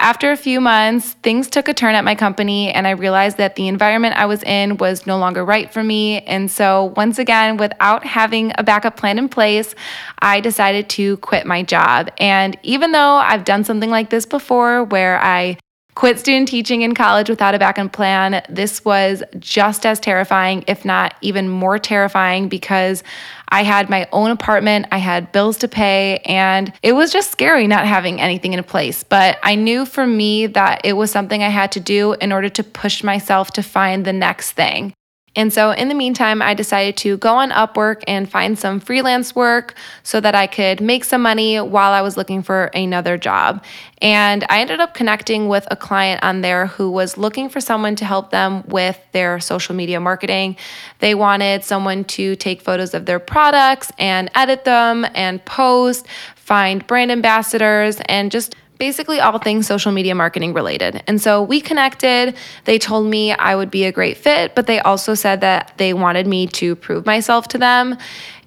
After 0.00 0.30
a 0.30 0.36
few 0.36 0.60
months, 0.60 1.14
things 1.24 1.50
took 1.50 1.66
a 1.66 1.74
turn 1.74 1.96
at 1.96 2.04
my 2.04 2.14
company, 2.14 2.70
and 2.70 2.86
I 2.86 2.90
realized 2.90 3.36
that 3.38 3.56
the 3.56 3.66
environment 3.66 4.14
I 4.16 4.26
was 4.26 4.44
in 4.44 4.76
was 4.76 5.08
no 5.08 5.18
longer 5.18 5.44
right 5.44 5.72
for 5.72 5.82
me. 5.82 6.20
And 6.20 6.48
so, 6.48 6.94
once 6.96 7.18
again, 7.18 7.56
without 7.56 8.06
having 8.06 8.52
a 8.56 8.62
backup 8.62 8.96
plan 8.96 9.18
in 9.18 9.28
place, 9.28 9.74
I 10.20 10.38
decided 10.38 10.88
to 10.90 11.16
quit 11.16 11.46
my 11.46 11.64
job. 11.64 12.12
And 12.18 12.56
even 12.62 12.92
though 12.92 13.16
I've 13.16 13.44
done 13.44 13.64
something 13.64 13.90
like 13.90 14.10
this 14.10 14.24
before 14.24 14.84
where 14.84 15.20
I 15.20 15.58
quit 15.98 16.16
student 16.16 16.46
teaching 16.46 16.82
in 16.82 16.94
college 16.94 17.28
without 17.28 17.56
a 17.56 17.58
backup 17.58 17.90
plan. 17.90 18.40
This 18.48 18.84
was 18.84 19.20
just 19.40 19.84
as 19.84 19.98
terrifying, 19.98 20.62
if 20.68 20.84
not 20.84 21.16
even 21.22 21.48
more 21.48 21.76
terrifying, 21.76 22.48
because 22.48 23.02
I 23.48 23.64
had 23.64 23.90
my 23.90 24.08
own 24.12 24.30
apartment, 24.30 24.86
I 24.92 24.98
had 24.98 25.32
bills 25.32 25.56
to 25.58 25.66
pay, 25.66 26.18
and 26.18 26.72
it 26.84 26.92
was 26.92 27.10
just 27.12 27.32
scary 27.32 27.66
not 27.66 27.84
having 27.84 28.20
anything 28.20 28.52
in 28.52 28.62
place. 28.62 29.02
But 29.02 29.40
I 29.42 29.56
knew 29.56 29.84
for 29.84 30.06
me 30.06 30.46
that 30.46 30.82
it 30.84 30.92
was 30.92 31.10
something 31.10 31.42
I 31.42 31.48
had 31.48 31.72
to 31.72 31.80
do 31.80 32.12
in 32.12 32.30
order 32.30 32.48
to 32.48 32.62
push 32.62 33.02
myself 33.02 33.50
to 33.54 33.62
find 33.64 34.04
the 34.04 34.12
next 34.12 34.52
thing. 34.52 34.94
And 35.36 35.52
so, 35.52 35.70
in 35.70 35.88
the 35.88 35.94
meantime, 35.94 36.42
I 36.42 36.54
decided 36.54 36.96
to 36.98 37.16
go 37.18 37.36
on 37.36 37.50
Upwork 37.50 38.02
and 38.08 38.28
find 38.28 38.58
some 38.58 38.80
freelance 38.80 39.34
work 39.34 39.74
so 40.02 40.20
that 40.20 40.34
I 40.34 40.46
could 40.46 40.80
make 40.80 41.04
some 41.04 41.22
money 41.22 41.60
while 41.60 41.92
I 41.92 42.02
was 42.02 42.16
looking 42.16 42.42
for 42.42 42.64
another 42.74 43.16
job. 43.16 43.62
And 44.00 44.44
I 44.48 44.60
ended 44.60 44.80
up 44.80 44.94
connecting 44.94 45.48
with 45.48 45.66
a 45.70 45.76
client 45.76 46.22
on 46.22 46.40
there 46.40 46.66
who 46.66 46.90
was 46.90 47.16
looking 47.16 47.48
for 47.48 47.60
someone 47.60 47.94
to 47.96 48.04
help 48.04 48.30
them 48.30 48.64
with 48.68 48.98
their 49.12 49.38
social 49.40 49.74
media 49.74 50.00
marketing. 50.00 50.56
They 51.00 51.14
wanted 51.14 51.64
someone 51.64 52.04
to 52.04 52.36
take 52.36 52.62
photos 52.62 52.94
of 52.94 53.06
their 53.06 53.18
products 53.18 53.92
and 53.98 54.30
edit 54.34 54.64
them 54.64 55.06
and 55.14 55.44
post, 55.44 56.06
find 56.36 56.86
brand 56.86 57.12
ambassadors, 57.12 58.00
and 58.06 58.30
just 58.30 58.56
basically 58.78 59.20
all 59.20 59.38
things 59.38 59.66
social 59.66 59.92
media 59.92 60.14
marketing 60.14 60.54
related. 60.54 61.02
And 61.06 61.20
so 61.20 61.42
we 61.42 61.60
connected. 61.60 62.36
They 62.64 62.78
told 62.78 63.06
me 63.06 63.32
I 63.32 63.54
would 63.54 63.70
be 63.70 63.84
a 63.84 63.92
great 63.92 64.16
fit, 64.16 64.54
but 64.54 64.66
they 64.66 64.80
also 64.80 65.14
said 65.14 65.40
that 65.40 65.74
they 65.76 65.92
wanted 65.92 66.26
me 66.26 66.46
to 66.48 66.76
prove 66.76 67.04
myself 67.04 67.48
to 67.48 67.58
them. 67.58 67.96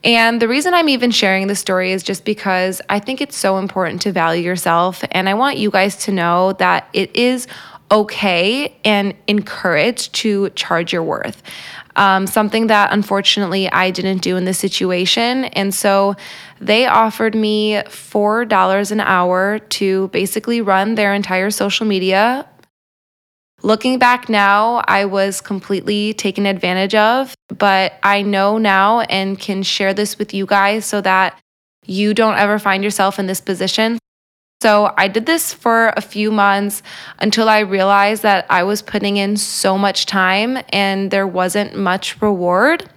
And 0.03 0.41
the 0.41 0.47
reason 0.47 0.73
I'm 0.73 0.89
even 0.89 1.11
sharing 1.11 1.47
this 1.47 1.59
story 1.59 1.91
is 1.91 2.01
just 2.01 2.25
because 2.25 2.81
I 2.89 2.99
think 2.99 3.21
it's 3.21 3.37
so 3.37 3.57
important 3.57 4.01
to 4.03 4.11
value 4.11 4.41
yourself. 4.41 5.03
And 5.11 5.29
I 5.29 5.35
want 5.35 5.57
you 5.57 5.69
guys 5.69 5.95
to 6.05 6.11
know 6.11 6.53
that 6.53 6.87
it 6.93 7.15
is 7.15 7.47
okay 7.91 8.73
and 8.85 9.13
encouraged 9.27 10.13
to 10.15 10.49
charge 10.51 10.93
your 10.93 11.03
worth. 11.03 11.43
Um, 11.95 12.27
something 12.27 12.67
that 12.67 12.93
unfortunately 12.93 13.69
I 13.71 13.91
didn't 13.91 14.19
do 14.19 14.37
in 14.37 14.45
this 14.45 14.59
situation. 14.59 15.45
And 15.45 15.73
so 15.73 16.15
they 16.59 16.85
offered 16.85 17.35
me 17.35 17.73
$4 17.73 18.91
an 18.91 18.99
hour 18.99 19.59
to 19.59 20.07
basically 20.09 20.61
run 20.61 20.95
their 20.95 21.13
entire 21.13 21.49
social 21.49 21.85
media. 21.85 22.47
Looking 23.63 23.99
back 23.99 24.27
now, 24.27 24.83
I 24.87 25.05
was 25.05 25.39
completely 25.39 26.13
taken 26.13 26.47
advantage 26.47 26.95
of, 26.95 27.35
but 27.49 27.93
I 28.01 28.23
know 28.23 28.57
now 28.57 29.01
and 29.01 29.37
can 29.37 29.61
share 29.61 29.93
this 29.93 30.17
with 30.17 30.33
you 30.33 30.47
guys 30.47 30.85
so 30.85 30.99
that 31.01 31.37
you 31.85 32.13
don't 32.13 32.37
ever 32.37 32.57
find 32.57 32.83
yourself 32.83 33.19
in 33.19 33.27
this 33.27 33.41
position. 33.41 33.99
So 34.61 34.93
I 34.95 35.07
did 35.07 35.25
this 35.25 35.53
for 35.53 35.91
a 35.97 36.01
few 36.01 36.29
months 36.29 36.83
until 37.17 37.49
I 37.49 37.61
realized 37.61 38.21
that 38.21 38.45
I 38.47 38.61
was 38.61 38.83
putting 38.83 39.17
in 39.17 39.35
so 39.35 39.75
much 39.75 40.05
time 40.05 40.59
and 40.69 41.09
there 41.09 41.25
wasn't 41.25 41.75
much 41.75 42.21
reward. 42.21 42.87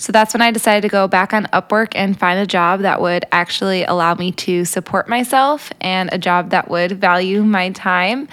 So 0.00 0.12
that's 0.12 0.32
when 0.32 0.40
I 0.40 0.50
decided 0.50 0.80
to 0.80 0.88
go 0.88 1.06
back 1.06 1.34
on 1.34 1.44
Upwork 1.52 1.92
and 1.94 2.18
find 2.18 2.40
a 2.40 2.46
job 2.46 2.80
that 2.80 3.02
would 3.02 3.26
actually 3.32 3.84
allow 3.84 4.14
me 4.14 4.32
to 4.32 4.64
support 4.64 5.10
myself 5.10 5.70
and 5.78 6.08
a 6.10 6.16
job 6.16 6.50
that 6.50 6.70
would 6.70 6.92
value 6.92 7.44
my 7.44 7.68
time. 7.72 8.26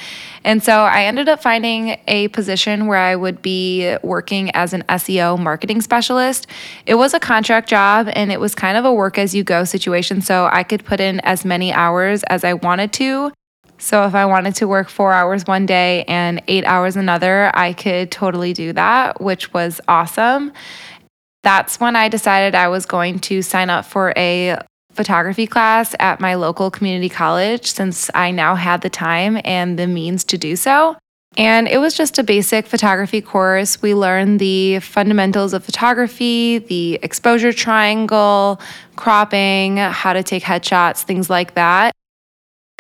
And 0.46 0.64
so 0.64 0.84
I 0.84 1.04
ended 1.04 1.28
up 1.28 1.44
finding 1.44 2.00
a 2.08 2.30
position 2.30 2.88
where 2.88 3.00
I 3.00 3.18
would 3.18 3.42
be 3.42 3.98
working 4.02 4.50
as 4.52 4.72
an 4.72 4.84
SEO 4.84 5.38
marketing 5.38 5.82
specialist. 5.82 6.48
It 6.86 6.96
was 6.96 7.14
a 7.14 7.20
contract 7.20 7.68
job 7.68 8.08
and 8.14 8.32
it 8.32 8.40
was 8.40 8.56
kind 8.56 8.78
of 8.78 8.86
a 8.86 8.94
work 8.94 9.18
as 9.18 9.36
you 9.36 9.44
go 9.44 9.66
situation. 9.66 10.22
So 10.22 10.48
I 10.50 10.64
could 10.64 10.86
put 10.86 11.02
in 11.02 11.20
as 11.20 11.44
many 11.44 11.74
hours 11.74 12.24
as 12.24 12.46
I 12.46 12.54
wanted 12.54 12.94
to. 12.94 13.34
So 13.78 14.08
if 14.08 14.16
I 14.16 14.26
wanted 14.26 14.56
to 14.56 14.68
work 14.70 14.88
four 14.90 15.12
hours 15.12 15.46
one 15.46 15.66
day 15.66 16.06
and 16.08 16.42
eight 16.48 16.64
hours 16.64 16.96
another, 16.96 17.52
I 17.54 17.74
could 17.74 18.10
totally 18.10 18.54
do 18.54 18.72
that, 18.74 19.20
which 19.22 19.54
was 19.54 19.82
awesome 19.88 20.54
that's 21.44 21.80
when 21.80 21.96
I 21.96 22.10
decided 22.10 22.56
I 22.56 22.68
was 22.68 22.86
going 22.86 23.20
to 23.20 23.42
sign 23.42 23.70
up 23.70 23.86
for 23.86 24.14
a 24.18 24.58
photography 24.92 25.48
class 25.48 25.96
at 26.00 26.20
my 26.20 26.34
local 26.34 26.72
community 26.72 27.10
college 27.10 27.72
since 27.72 28.10
I 28.14 28.32
now 28.32 28.56
had 28.56 28.82
the 28.82 28.90
time 28.90 29.40
and 29.46 29.78
the 29.78 29.88
means 29.88 30.24
to 30.26 30.38
do 30.38 30.56
so. 30.56 30.98
And 31.38 31.68
it 31.68 31.78
was 31.78 31.94
just 31.94 32.18
a 32.18 32.24
basic 32.24 32.66
photography 32.66 33.22
course. 33.22 33.80
We 33.80 33.94
learned 33.94 34.40
the 34.40 34.80
fundamentals 34.80 35.54
of 35.54 35.64
photography, 35.64 36.58
the 36.58 36.96
exposure 37.04 37.54
triangle, 37.54 38.60
cropping, 38.96 39.78
how 39.78 40.14
to 40.14 40.24
take 40.24 40.42
headshots, 40.42 41.04
things 41.04 41.30
like 41.30 41.54
that. 41.54 41.94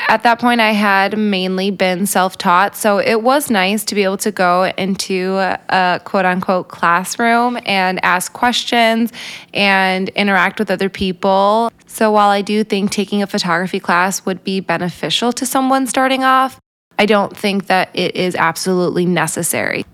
At 0.10 0.24
that 0.24 0.40
point, 0.40 0.62
I 0.62 0.72
had 0.72 1.18
mainly 1.18 1.70
been 1.70 2.06
self 2.06 2.38
taught. 2.38 2.78
So 2.78 2.98
it 2.98 3.22
was 3.24 3.50
nice 3.50 3.84
to 3.86 3.96
be 3.96 4.04
able 4.04 4.18
to 4.18 4.32
go 4.32 4.72
into 4.78 5.36
a 5.38 6.00
quote 6.06 6.26
unquote 6.26 6.70
classroom 6.70 7.58
and 7.66 8.04
ask 8.06 8.32
questions 8.32 9.12
and 9.54 10.08
interact 10.10 10.60
with 10.60 10.72
other 10.72 10.90
people. 10.90 11.72
So 11.88 12.10
while 12.12 12.30
I 12.30 12.42
do 12.42 12.64
think 12.64 12.92
taking 12.92 13.22
a 13.22 13.28
photography 13.28 13.82
class 13.82 14.26
would 14.26 14.44
be 14.46 14.62
beneficial 14.62 15.34
to 15.34 15.46
someone 15.46 15.88
starting 15.88 16.24
off, 16.24 16.58
I 16.98 17.06
don't 17.06 17.36
think 17.36 17.68
that 17.68 17.90
it 17.94 18.16
is 18.16 18.34
absolutely 18.36 19.06
necessary. 19.06 19.86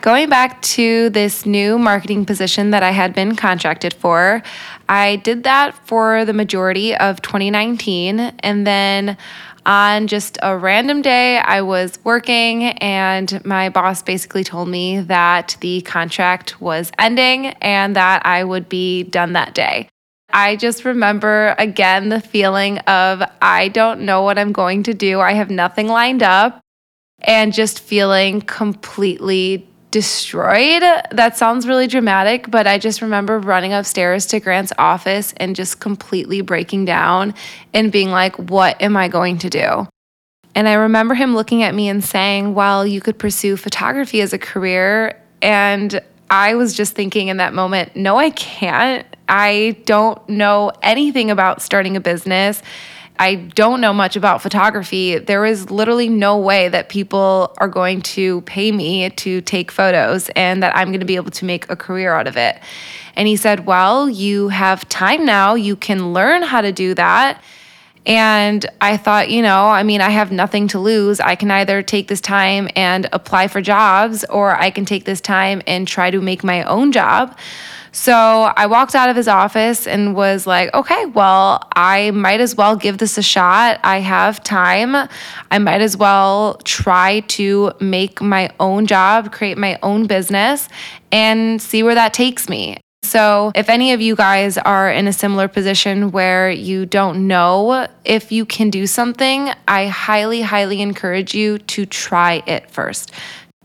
Going 0.00 0.30
back 0.30 0.62
to 0.62 1.10
this 1.10 1.44
new 1.44 1.78
marketing 1.78 2.24
position 2.24 2.70
that 2.70 2.82
I 2.82 2.90
had 2.90 3.14
been 3.14 3.36
contracted 3.36 3.92
for, 3.92 4.42
I 4.88 5.16
did 5.16 5.42
that 5.42 5.74
for 5.86 6.24
the 6.24 6.32
majority 6.32 6.96
of 6.96 7.20
2019. 7.20 8.18
And 8.18 8.66
then 8.66 9.18
on 9.66 10.06
just 10.06 10.38
a 10.42 10.56
random 10.56 11.02
day, 11.02 11.38
I 11.38 11.62
was 11.62 11.98
working, 12.04 12.64
and 12.64 13.44
my 13.44 13.68
boss 13.68 14.02
basically 14.02 14.44
told 14.44 14.68
me 14.68 15.00
that 15.00 15.56
the 15.60 15.80
contract 15.82 16.60
was 16.60 16.90
ending 16.98 17.46
and 17.46 17.96
that 17.96 18.24
I 18.24 18.44
would 18.44 18.68
be 18.68 19.02
done 19.04 19.34
that 19.34 19.54
day. 19.54 19.88
I 20.32 20.56
just 20.56 20.84
remember 20.84 21.54
again 21.58 22.08
the 22.08 22.20
feeling 22.20 22.78
of 22.80 23.22
I 23.42 23.68
don't 23.68 24.02
know 24.02 24.22
what 24.22 24.38
I'm 24.38 24.52
going 24.52 24.84
to 24.84 24.94
do. 24.94 25.20
I 25.20 25.32
have 25.32 25.50
nothing 25.50 25.88
lined 25.88 26.22
up 26.22 26.60
and 27.20 27.52
just 27.52 27.80
feeling 27.80 28.40
completely 28.40 29.68
destroyed. 29.90 30.82
That 31.10 31.36
sounds 31.36 31.66
really 31.66 31.86
dramatic, 31.86 32.50
but 32.50 32.66
I 32.66 32.78
just 32.78 33.02
remember 33.02 33.38
running 33.38 33.72
upstairs 33.72 34.26
to 34.26 34.40
Grant's 34.40 34.72
office 34.78 35.34
and 35.36 35.56
just 35.56 35.80
completely 35.80 36.40
breaking 36.40 36.84
down 36.84 37.34
and 37.74 37.90
being 37.90 38.10
like, 38.10 38.36
what 38.36 38.80
am 38.80 38.96
I 38.96 39.08
going 39.08 39.38
to 39.38 39.50
do? 39.50 39.86
And 40.54 40.68
I 40.68 40.74
remember 40.74 41.14
him 41.14 41.34
looking 41.34 41.62
at 41.62 41.74
me 41.74 41.88
and 41.88 42.02
saying, 42.02 42.54
well, 42.54 42.86
you 42.86 43.00
could 43.00 43.18
pursue 43.18 43.56
photography 43.56 44.20
as 44.20 44.32
a 44.32 44.38
career. 44.38 45.20
And 45.42 46.00
I 46.28 46.54
was 46.54 46.74
just 46.74 46.94
thinking 46.94 47.28
in 47.28 47.38
that 47.38 47.54
moment, 47.54 47.96
no, 47.96 48.16
I 48.16 48.30
can't. 48.30 49.06
I 49.28 49.76
don't 49.84 50.28
know 50.28 50.72
anything 50.82 51.30
about 51.30 51.62
starting 51.62 51.96
a 51.96 52.00
business. 52.00 52.62
I 53.20 53.34
don't 53.34 53.82
know 53.82 53.92
much 53.92 54.16
about 54.16 54.40
photography. 54.40 55.18
There 55.18 55.44
is 55.44 55.70
literally 55.70 56.08
no 56.08 56.38
way 56.38 56.70
that 56.70 56.88
people 56.88 57.54
are 57.58 57.68
going 57.68 58.00
to 58.16 58.40
pay 58.42 58.72
me 58.72 59.10
to 59.10 59.42
take 59.42 59.70
photos 59.70 60.30
and 60.30 60.62
that 60.62 60.74
I'm 60.74 60.88
going 60.88 61.00
to 61.00 61.06
be 61.06 61.16
able 61.16 61.30
to 61.32 61.44
make 61.44 61.68
a 61.68 61.76
career 61.76 62.14
out 62.14 62.26
of 62.26 62.38
it. 62.38 62.58
And 63.16 63.28
he 63.28 63.36
said, 63.36 63.66
Well, 63.66 64.08
you 64.08 64.48
have 64.48 64.88
time 64.88 65.26
now. 65.26 65.54
You 65.54 65.76
can 65.76 66.14
learn 66.14 66.42
how 66.42 66.62
to 66.62 66.72
do 66.72 66.94
that. 66.94 67.42
And 68.06 68.64
I 68.80 68.96
thought, 68.96 69.28
you 69.28 69.42
know, 69.42 69.66
I 69.66 69.82
mean, 69.82 70.00
I 70.00 70.08
have 70.08 70.32
nothing 70.32 70.68
to 70.68 70.78
lose. 70.78 71.20
I 71.20 71.34
can 71.34 71.50
either 71.50 71.82
take 71.82 72.08
this 72.08 72.22
time 72.22 72.70
and 72.74 73.06
apply 73.12 73.48
for 73.48 73.60
jobs, 73.60 74.24
or 74.24 74.56
I 74.56 74.70
can 74.70 74.86
take 74.86 75.04
this 75.04 75.20
time 75.20 75.60
and 75.66 75.86
try 75.86 76.10
to 76.10 76.22
make 76.22 76.42
my 76.42 76.62
own 76.62 76.90
job. 76.90 77.36
So 77.92 78.12
I 78.12 78.66
walked 78.66 78.94
out 78.94 79.08
of 79.08 79.16
his 79.16 79.28
office 79.28 79.86
and 79.86 80.14
was 80.14 80.46
like, 80.46 80.72
okay, 80.74 81.06
well, 81.06 81.66
I 81.74 82.12
might 82.12 82.40
as 82.40 82.54
well 82.54 82.76
give 82.76 82.98
this 82.98 83.18
a 83.18 83.22
shot. 83.22 83.80
I 83.82 83.98
have 83.98 84.42
time. 84.42 85.08
I 85.50 85.58
might 85.58 85.80
as 85.80 85.96
well 85.96 86.60
try 86.64 87.20
to 87.20 87.72
make 87.80 88.20
my 88.20 88.50
own 88.60 88.86
job, 88.86 89.32
create 89.32 89.58
my 89.58 89.78
own 89.82 90.06
business, 90.06 90.68
and 91.10 91.60
see 91.60 91.82
where 91.82 91.94
that 91.94 92.14
takes 92.14 92.48
me. 92.48 92.78
So, 93.02 93.50
if 93.54 93.68
any 93.68 93.92
of 93.92 94.00
you 94.00 94.14
guys 94.14 94.56
are 94.58 94.88
in 94.88 95.08
a 95.08 95.12
similar 95.12 95.48
position 95.48 96.12
where 96.12 96.50
you 96.50 96.86
don't 96.86 97.26
know 97.26 97.88
if 98.04 98.30
you 98.30 98.44
can 98.44 98.70
do 98.70 98.86
something, 98.86 99.50
I 99.66 99.86
highly, 99.86 100.42
highly 100.42 100.80
encourage 100.80 101.34
you 101.34 101.58
to 101.58 101.86
try 101.86 102.42
it 102.46 102.70
first 102.70 103.10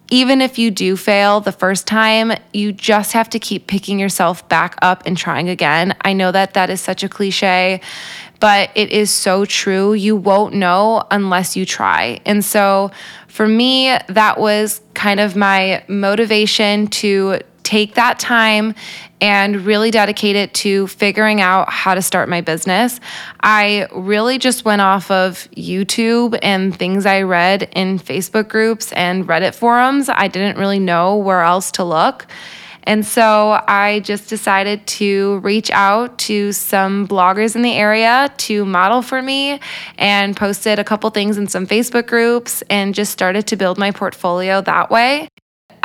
even 0.10 0.42
if 0.42 0.58
you 0.58 0.72
do 0.72 0.96
fail 0.96 1.42
the 1.42 1.52
first 1.52 1.88
time, 1.88 2.32
you 2.54 2.72
just 2.72 3.14
have 3.14 3.30
to 3.32 3.40
keep 3.40 3.68
picking 3.68 4.00
yourself 4.00 4.48
back 4.50 4.76
up 4.82 5.04
and 5.06 5.18
trying 5.18 5.50
again. 5.50 5.96
I 6.02 6.14
know 6.14 6.32
that 6.32 6.54
that 6.54 6.70
is 6.70 6.82
such 6.82 7.04
a 7.04 7.10
cliche, 7.10 7.82
but 8.40 8.70
it 8.76 8.92
is 8.92 9.10
so 9.10 9.46
true. 9.46 9.94
You 9.94 10.16
won't 10.16 10.54
know 10.54 11.06
unless 11.10 11.56
you 11.56 11.66
try. 11.66 12.20
And 12.26 12.46
so 12.46 12.92
for 13.28 13.48
me, 13.48 13.98
that 14.08 14.40
was 14.40 14.82
kind 14.94 15.20
of 15.20 15.36
my 15.36 15.84
motivation 15.88 16.88
to 16.88 17.40
take 17.66 17.96
that 17.96 18.20
time 18.20 18.74
and 19.20 19.66
really 19.66 19.92
dedicate 19.92 20.36
it 20.36 20.54
to 20.54 20.88
figuring 20.88 21.42
out 21.42 21.70
how 21.70 21.96
to 21.96 22.02
start 22.02 22.30
my 22.30 22.42
business. 22.42 23.00
I 23.42 23.88
really 23.92 24.38
just 24.38 24.64
went 24.64 24.82
off 24.82 25.10
of 25.10 25.50
YouTube 25.56 26.38
and 26.42 26.78
things 26.78 27.06
I 27.06 27.24
read 27.24 27.70
in 27.76 28.00
Facebook 28.00 28.48
groups 28.48 28.92
and 28.94 29.28
Reddit 29.28 29.56
forums. 29.56 30.10
I 30.10 30.28
didn't 30.28 30.58
really 30.58 30.80
know 30.80 31.18
where 31.18 31.42
else 31.42 31.72
to 31.74 31.84
look. 31.84 32.28
And 32.88 33.04
so 33.04 33.60
I 33.68 34.02
just 34.02 34.30
decided 34.30 34.86
to 34.88 35.40
reach 35.40 35.72
out 35.72 36.20
to 36.20 36.52
some 36.52 37.08
bloggers 37.08 37.56
in 37.56 37.64
the 37.64 37.74
area 37.74 38.32
to 38.38 38.64
model 38.64 39.02
for 39.02 39.24
me 39.24 39.60
and 39.98 40.38
posted 40.38 40.78
a 40.78 40.84
couple 40.84 41.10
things 41.10 41.40
in 41.40 41.48
some 41.48 41.66
Facebook 41.66 42.06
groups 42.06 42.62
and 42.70 42.94
just 42.94 43.12
started 43.12 43.48
to 43.48 43.56
build 43.56 43.80
my 43.80 43.90
portfolio 43.90 44.62
that 44.62 44.92
way 44.92 45.30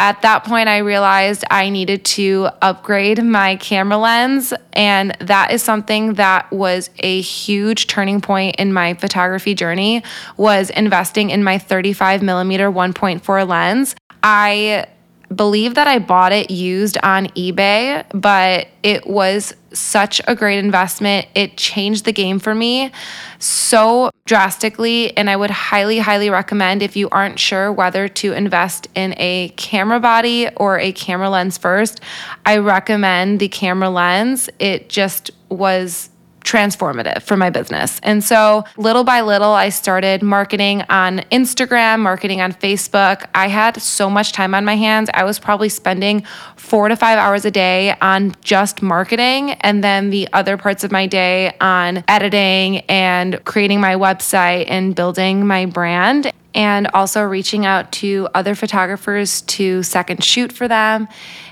at 0.00 0.23
that 0.23 0.45
point 0.45 0.69
i 0.69 0.78
realized 0.78 1.45
i 1.50 1.69
needed 1.69 2.02
to 2.04 2.49
upgrade 2.62 3.23
my 3.23 3.54
camera 3.57 3.99
lens 3.99 4.54
and 4.73 5.14
that 5.21 5.52
is 5.52 5.62
something 5.62 6.14
that 6.14 6.50
was 6.50 6.88
a 7.00 7.21
huge 7.21 7.87
turning 7.87 8.21
point 8.21 8.57
in 8.57 8.73
my 8.73 8.95
photography 8.95 9.54
journey 9.54 10.02
was 10.38 10.71
investing 10.71 11.28
in 11.30 11.45
my 11.45 11.59
35 11.59 12.23
millimeter 12.23 12.71
1.4 12.71 13.47
lens. 13.47 13.95
I 14.23 14.87
believe 15.34 15.75
that 15.75 15.87
I 15.87 15.99
bought 15.99 16.32
it 16.32 16.50
used 16.50 16.99
on 17.02 17.26
eBay, 17.28 18.04
but 18.12 18.68
it 18.82 19.06
was 19.06 19.54
such 19.72 20.20
a 20.26 20.34
great 20.34 20.58
investment. 20.58 21.28
It 21.34 21.56
changed 21.56 22.04
the 22.04 22.12
game 22.12 22.40
for 22.40 22.54
me 22.54 22.90
so 23.38 24.10
drastically. 24.25 25.16
And 25.16 25.30
I 25.30 25.37
would 25.37 25.50
highly, 25.50 25.99
highly 25.99 26.30
recommend 26.30 26.82
if 26.82 26.96
you 26.96 27.08
aren't 27.10 27.38
sure 27.38 27.72
whether 27.72 28.08
to 28.08 28.32
invest 28.32 28.88
in 28.94 29.14
a 29.18 29.50
camera 29.56 30.00
body 30.00 30.49
or 30.56 30.78
a 30.78 30.92
camera 30.92 31.30
lens 31.30 31.58
first, 31.58 32.00
I 32.44 32.58
recommend 32.58 33.38
the 33.38 33.49
camera 33.49 33.90
lens. 33.90 34.50
It 34.58 34.88
just 34.88 35.30
was 35.49 36.10
transformative 36.40 37.23
for 37.23 37.37
my 37.37 37.50
business. 37.50 38.00
And 38.02 38.23
so, 38.25 38.64
little 38.76 39.04
by 39.04 39.20
little, 39.20 39.52
I 39.52 39.68
started 39.68 40.23
marketing 40.23 40.82
on 40.88 41.20
Instagram, 41.30 42.00
marketing 42.00 42.40
on 42.40 42.52
Facebook. 42.52 43.26
I 43.35 43.49
had 43.49 43.80
so 43.80 44.11
much 44.11 44.32
time 44.32 44.54
on 44.54 44.64
my 44.64 44.76
hands. 44.76 45.11
I 45.14 45.25
was 45.25 45.38
probably 45.38 45.68
spending 45.68 46.25
four 46.56 46.88
to 46.88 46.97
five 46.97 47.18
hours 47.18 47.44
a 47.44 47.50
day 47.50 47.94
on 48.00 48.35
just 48.40 48.82
marketing, 48.82 49.52
and 49.61 49.85
then 49.85 50.11
the 50.11 50.28
other 50.32 50.56
parts 50.56 50.85
of 50.85 50.90
my 50.90 51.06
day 51.06 51.54
on 51.61 52.04
editing 52.09 52.78
and 52.88 53.44
creating 53.44 53.80
my 53.80 53.94
website 53.94 54.66
and 54.68 54.94
building 54.94 55.47
my 55.47 55.66
brand 55.66 56.32
and 56.54 56.88
also 56.95 57.23
reaching 57.23 57.64
out 57.64 57.92
to 57.92 58.28
other 58.35 58.54
photographers 58.54 59.42
to 59.42 59.83
second 59.83 60.25
shoot 60.25 60.52
for 60.52 60.69
them. 60.69 61.09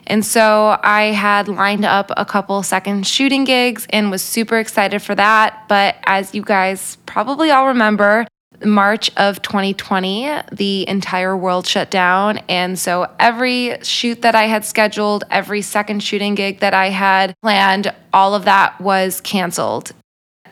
And 0.07 0.25
so 0.25 0.79
I 0.83 1.05
had 1.13 1.49
lined 1.49 1.85
up 1.85 2.11
a 2.17 2.25
couple 2.25 2.63
second 2.63 3.07
shooting 3.07 3.45
gigs 3.45 3.87
and 3.91 4.11
was 4.11 4.23
super 4.23 4.59
excited 4.59 5.03
for 5.03 5.15
that. 5.15 5.65
But 5.69 5.97
as 6.05 6.35
you 6.35 6.43
guys 6.43 6.97
probably 7.07 7.51
all 7.51 7.69
remember, 7.69 8.27
March 8.65 9.11
of 9.17 9.41
2020, 9.43 10.31
the 10.53 10.89
entire 10.89 11.37
world 11.37 11.67
shut 11.67 11.91
down. 11.91 12.39
And 12.49 12.79
so 12.79 13.09
every 13.21 13.79
shoot 13.83 14.23
that 14.23 14.35
I 14.35 14.45
had 14.45 14.65
scheduled, 14.65 15.25
every 15.31 15.63
second 15.63 16.03
shooting 16.03 16.35
gig 16.35 16.61
that 16.61 16.75
I 16.75 16.89
had 16.89 17.35
planned, 17.43 17.95
all 18.13 18.35
of 18.35 18.47
that 18.47 18.81
was 18.81 19.21
canceled. 19.21 19.93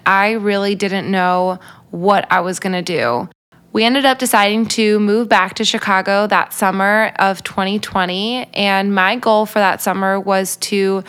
I 0.04 0.32
really 0.32 0.76
didn't 0.76 1.10
know 1.10 1.58
what 1.90 2.30
I 2.30 2.40
was 2.40 2.60
going 2.60 2.74
to 2.74 2.82
do 2.82 3.28
we 3.76 3.84
ended 3.84 4.06
up 4.06 4.18
deciding 4.18 4.64
to 4.64 4.98
move 5.00 5.28
back 5.28 5.52
to 5.52 5.62
Chicago 5.62 6.26
that 6.26 6.54
summer 6.54 7.12
of 7.18 7.44
2020. 7.44 8.48
And 8.54 8.94
my 8.94 9.16
goal 9.16 9.44
for 9.44 9.58
that 9.58 9.82
summer 9.82 10.18
was 10.18 10.56
to 10.68 11.04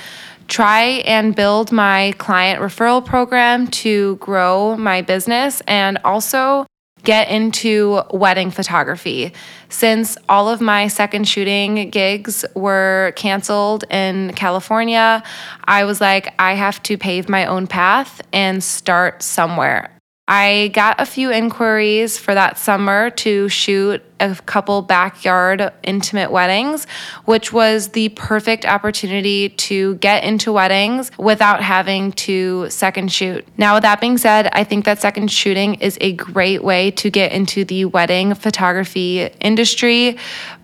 try 0.50 0.82
and 1.06 1.34
build 1.34 1.72
my 1.72 2.14
client 2.18 2.60
referral 2.60 3.06
program 3.06 3.68
to 3.68 4.18
grow 4.18 4.76
my 4.76 5.02
business 5.02 5.62
and 5.66 5.98
also 6.04 6.66
get 7.06 7.30
into 7.30 8.02
wedding 8.12 8.52
photography. 8.52 9.32
Since 9.70 10.18
all 10.28 10.50
of 10.50 10.60
my 10.60 10.90
second 10.90 11.26
shooting 11.26 11.90
gigs 11.90 12.44
were 12.54 13.14
canceled 13.16 13.86
in 13.90 14.34
California, 14.34 15.24
I 15.64 15.86
was 15.86 16.02
like, 16.02 16.34
I 16.38 16.56
have 16.56 16.84
to 16.84 16.98
pave 16.98 17.30
my 17.30 17.46
own 17.46 17.66
path 17.66 18.20
and 18.34 18.62
start 18.62 19.24
somewhere. 19.24 19.97
I 20.28 20.72
got 20.74 21.00
a 21.00 21.06
few 21.06 21.32
inquiries 21.32 22.18
for 22.18 22.34
that 22.34 22.58
summer 22.58 23.10
to 23.12 23.48
shoot 23.48 24.04
a 24.20 24.36
couple 24.46 24.82
backyard 24.82 25.72
intimate 25.84 26.32
weddings, 26.32 26.86
which 27.26 27.54
was 27.54 27.90
the 27.90 28.10
perfect 28.10 28.66
opportunity 28.66 29.50
to 29.50 29.96
get 29.96 30.24
into 30.24 30.52
weddings 30.52 31.12
without 31.18 31.62
having 31.62 32.12
to 32.14 32.70
second 32.70 33.12
shoot. 33.12 33.46
Now, 33.58 33.76
with 33.76 33.84
that 33.84 34.02
being 34.02 34.18
said, 34.18 34.50
I 34.54 34.64
think 34.64 34.86
that 34.86 35.02
second 35.02 35.32
shooting 35.32 35.76
is 35.76 35.98
a 36.02 36.14
great 36.14 36.64
way 36.64 36.92
to 36.92 37.10
get 37.10 37.32
into 37.32 37.66
the 37.66 37.86
wedding 37.86 38.34
photography 38.34 39.24
industry. 39.40 40.18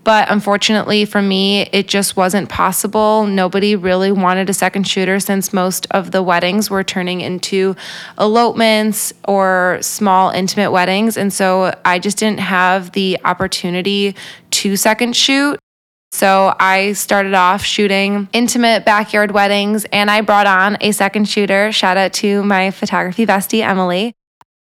But 0.04 0.30
unfortunately 0.30 1.06
for 1.06 1.22
me, 1.22 1.62
it 1.72 1.88
just 1.88 2.14
wasn't 2.14 2.50
possible. 2.50 3.26
Nobody 3.26 3.74
really 3.74 4.12
wanted 4.12 4.50
a 4.50 4.54
second 4.54 4.86
shooter 4.86 5.18
since 5.18 5.52
most 5.52 5.86
of 5.92 6.10
the 6.10 6.22
weddings 6.22 6.68
were 6.68 6.84
turning 6.84 7.22
into 7.22 7.74
elopements 8.18 9.14
or 9.26 9.78
small 9.80 10.28
intimate 10.28 10.72
weddings. 10.72 11.16
And 11.16 11.32
so 11.32 11.74
I 11.86 11.98
just 11.98 12.18
didn't 12.18 12.40
have 12.40 12.92
the 12.92 13.18
opportunity 13.44 14.16
to 14.50 14.74
second 14.74 15.14
shoot. 15.14 15.58
So 16.12 16.54
I 16.58 16.94
started 16.94 17.34
off 17.34 17.62
shooting 17.62 18.26
intimate 18.32 18.86
backyard 18.86 19.32
weddings 19.32 19.84
and 19.92 20.10
I 20.10 20.22
brought 20.22 20.46
on 20.46 20.78
a 20.80 20.92
second 20.92 21.28
shooter. 21.28 21.70
Shout 21.70 21.98
out 21.98 22.14
to 22.14 22.42
my 22.42 22.70
photography 22.70 23.26
bestie, 23.26 23.60
Emily. 23.60 24.14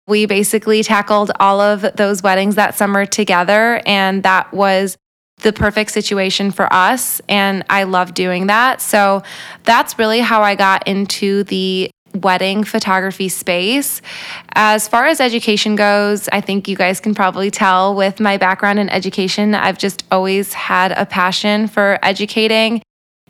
We 0.08 0.26
basically 0.26 0.84
tackled 0.84 1.32
all 1.38 1.60
of 1.60 1.86
those 1.98 2.24
weddings 2.24 2.56
that 2.56 2.76
summer 2.76 3.06
together, 3.06 3.82
and 3.86 4.24
that 4.24 4.52
was 4.54 4.98
the 5.42 5.54
perfect 5.54 5.92
situation 5.92 6.52
for 6.52 6.72
us. 6.72 7.22
And 7.28 7.64
I 7.70 7.84
love 7.84 8.14
doing 8.14 8.48
that. 8.48 8.82
So 8.82 9.22
that's 9.64 9.98
really 10.00 10.20
how 10.20 10.42
I 10.44 10.56
got 10.56 10.88
into 10.88 11.44
the 11.44 11.92
wedding 12.14 12.64
photography 12.64 13.30
space. 13.30 14.02
As 14.54 14.88
far 14.88 15.08
as 15.08 15.20
education 15.20 15.76
goes, 15.76 16.28
I 16.30 16.42
think 16.42 16.68
you 16.68 16.76
guys 16.76 17.00
can 17.00 17.16
probably 17.16 17.52
tell 17.52 17.96
with 17.96 18.20
my 18.20 18.38
background 18.38 18.80
in 18.80 18.90
education, 18.90 19.56
I've 19.56 19.78
just 19.78 20.04
always 20.12 20.54
had 20.54 20.92
a 20.92 21.06
passion 21.06 21.68
for 21.68 22.00
educating 22.04 22.82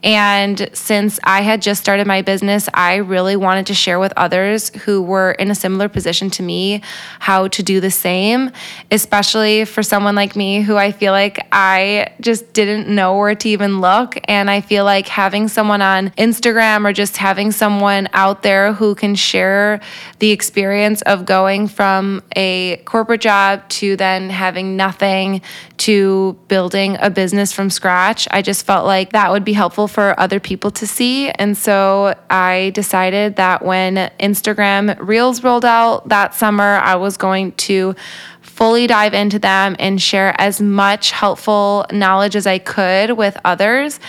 and 0.04 0.70
since 0.74 1.20
I 1.24 1.42
had 1.42 1.62
just 1.62 1.80
started 1.80 2.08
my 2.08 2.22
business, 2.24 2.68
I 2.74 2.96
really 2.96 3.36
wanted 3.36 3.68
to 3.68 3.76
share 3.76 4.00
with 4.00 4.14
others 4.18 4.70
who 4.84 5.02
were 5.02 5.32
in 5.34 5.52
a 5.52 5.56
similar 5.56 5.90
position 5.90 6.30
to 6.32 6.44
me 6.44 6.82
how 7.20 7.48
to 7.50 7.62
do 7.62 7.80
the 7.80 7.92
same, 7.92 8.52
especially 8.90 9.66
for 9.66 9.84
someone 9.84 10.16
like 10.16 10.36
me 10.36 10.62
who 10.62 10.76
I 10.76 10.92
feel 10.92 11.14
like 11.14 11.46
I 11.52 12.14
just 12.20 12.52
didn't 12.54 12.88
know 12.88 13.16
where 13.18 13.36
to 13.36 13.50
even 13.50 13.80
look. 13.80 14.18
And 14.26 14.50
I 14.50 14.62
feel 14.62 14.86
like 14.86 15.08
having 15.08 15.48
someone 15.48 15.82
on 15.82 16.10
Instagram 16.12 16.88
or 16.88 16.94
just 16.94 17.18
having 17.18 17.52
someone 17.52 18.08
out 18.14 18.42
there 18.42 18.74
who 18.74 18.96
can 18.96 19.14
share 19.14 19.82
the 20.18 20.32
experience 20.32 21.04
of 21.04 21.26
going 21.26 21.68
from 21.68 22.24
a 22.36 22.78
corporate 22.86 23.22
job 23.22 23.68
to 23.70 23.96
then 23.98 24.30
having 24.32 24.76
nothing 24.76 25.42
to 25.78 26.38
building 26.48 26.98
a 27.00 27.10
business 27.10 27.52
from 27.52 27.70
scratch, 27.70 28.28
I 28.32 28.42
just 28.42 28.66
felt 28.66 28.86
like 28.86 29.12
that 29.12 29.32
would 29.32 29.44
be 29.46 29.54
helpful 29.54 29.88
for 29.91 30.19
other 30.19 30.39
people 30.39 30.71
to 30.71 30.88
see. 30.88 31.30
And 31.30 31.58
so 31.58 32.15
I 32.30 32.71
decided 32.73 33.36
that 33.36 33.63
when 33.63 34.12
Instagram 34.19 34.97
Reels 34.99 35.43
rolled 35.43 35.65
out 35.65 36.10
that 36.10 36.34
summer, 36.34 36.77
I 36.77 36.95
was 36.95 37.17
going 37.17 37.51
to 37.54 37.95
fully 38.41 38.86
dive 38.86 39.13
into 39.13 39.39
them 39.39 39.75
and 39.80 40.01
share 40.01 40.36
as 40.39 40.62
much 40.62 41.12
helpful 41.12 41.86
knowledge 41.91 42.36
as 42.36 42.45
I 42.45 42.58
could 42.60 43.12
with 43.12 43.38
others. 43.45 43.99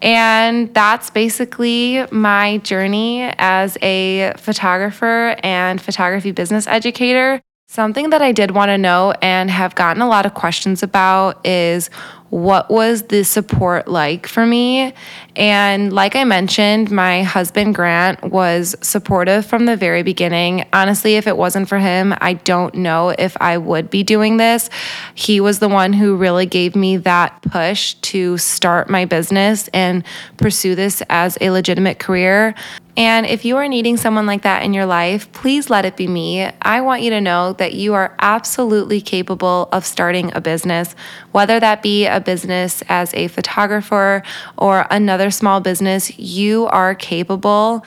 And 0.00 0.72
that's 0.74 1.10
basically 1.10 2.06
my 2.10 2.58
journey 2.58 3.22
as 3.38 3.78
a 3.82 4.32
photographer 4.36 5.36
and 5.42 5.80
photography 5.80 6.32
business 6.32 6.66
educator. 6.66 7.40
Something 7.76 8.08
that 8.08 8.22
I 8.22 8.32
did 8.32 8.52
want 8.52 8.70
to 8.70 8.78
know 8.78 9.12
and 9.20 9.50
have 9.50 9.74
gotten 9.74 10.00
a 10.00 10.08
lot 10.08 10.24
of 10.24 10.32
questions 10.32 10.82
about 10.82 11.46
is 11.46 11.90
what 12.30 12.70
was 12.70 13.02
the 13.02 13.22
support 13.22 13.86
like 13.86 14.26
for 14.26 14.46
me? 14.46 14.94
And 15.36 15.92
like 15.92 16.16
I 16.16 16.24
mentioned, 16.24 16.90
my 16.90 17.22
husband 17.22 17.74
Grant 17.74 18.24
was 18.24 18.76
supportive 18.80 19.44
from 19.44 19.66
the 19.66 19.76
very 19.76 20.02
beginning. 20.02 20.64
Honestly, 20.72 21.16
if 21.16 21.26
it 21.26 21.36
wasn't 21.36 21.68
for 21.68 21.78
him, 21.78 22.14
I 22.18 22.32
don't 22.32 22.74
know 22.76 23.10
if 23.10 23.36
I 23.42 23.58
would 23.58 23.90
be 23.90 24.02
doing 24.02 24.38
this. 24.38 24.70
He 25.14 25.38
was 25.38 25.58
the 25.58 25.68
one 25.68 25.92
who 25.92 26.16
really 26.16 26.46
gave 26.46 26.74
me 26.74 26.96
that 26.96 27.42
push 27.42 27.92
to 27.92 28.38
start 28.38 28.88
my 28.88 29.04
business 29.04 29.68
and 29.74 30.02
pursue 30.38 30.76
this 30.76 31.02
as 31.10 31.36
a 31.42 31.50
legitimate 31.50 31.98
career. 31.98 32.54
And 32.96 33.26
if 33.26 33.44
you 33.44 33.58
are 33.58 33.68
needing 33.68 33.98
someone 33.98 34.24
like 34.24 34.42
that 34.42 34.62
in 34.62 34.72
your 34.72 34.86
life, 34.86 35.30
please 35.32 35.68
let 35.68 35.84
it 35.84 35.96
be 35.96 36.06
me. 36.06 36.50
I 36.62 36.80
want 36.80 37.02
you 37.02 37.10
to 37.10 37.20
know 37.20 37.52
that 37.54 37.74
you 37.74 37.92
are 37.92 38.14
absolutely 38.20 39.02
capable 39.02 39.68
of 39.70 39.84
starting 39.84 40.34
a 40.34 40.40
business, 40.40 40.94
whether 41.32 41.60
that 41.60 41.82
be 41.82 42.06
a 42.06 42.20
business 42.20 42.82
as 42.88 43.12
a 43.12 43.28
photographer 43.28 44.22
or 44.56 44.86
another 44.90 45.30
small 45.30 45.60
business, 45.60 46.18
you 46.18 46.66
are 46.68 46.94
capable 46.94 47.84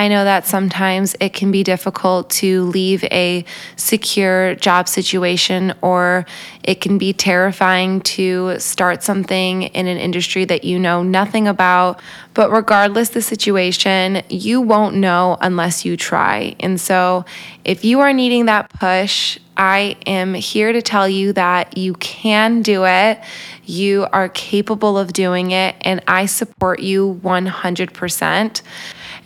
I 0.00 0.08
know 0.08 0.24
that 0.24 0.46
sometimes 0.46 1.14
it 1.20 1.34
can 1.34 1.50
be 1.50 1.62
difficult 1.62 2.30
to 2.30 2.62
leave 2.62 3.04
a 3.04 3.44
secure 3.76 4.54
job 4.54 4.88
situation, 4.88 5.74
or 5.82 6.24
it 6.64 6.80
can 6.80 6.96
be 6.96 7.12
terrifying 7.12 8.00
to 8.16 8.58
start 8.58 9.02
something 9.02 9.64
in 9.64 9.86
an 9.86 9.98
industry 9.98 10.46
that 10.46 10.64
you 10.64 10.78
know 10.78 11.02
nothing 11.02 11.46
about. 11.46 12.00
But 12.32 12.50
regardless 12.50 13.10
the 13.10 13.20
situation, 13.20 14.22
you 14.30 14.62
won't 14.62 14.96
know 14.96 15.36
unless 15.42 15.84
you 15.84 15.98
try. 15.98 16.56
And 16.60 16.80
so, 16.80 17.26
if 17.66 17.84
you 17.84 18.00
are 18.00 18.14
needing 18.14 18.46
that 18.46 18.70
push, 18.70 19.38
I 19.58 19.98
am 20.06 20.32
here 20.32 20.72
to 20.72 20.80
tell 20.80 21.10
you 21.10 21.34
that 21.34 21.76
you 21.76 21.92
can 21.92 22.62
do 22.62 22.86
it. 22.86 23.20
You 23.66 24.06
are 24.14 24.30
capable 24.30 24.96
of 24.96 25.12
doing 25.12 25.50
it, 25.50 25.76
and 25.82 26.02
I 26.08 26.24
support 26.24 26.80
you 26.80 27.20
100%. 27.22 28.62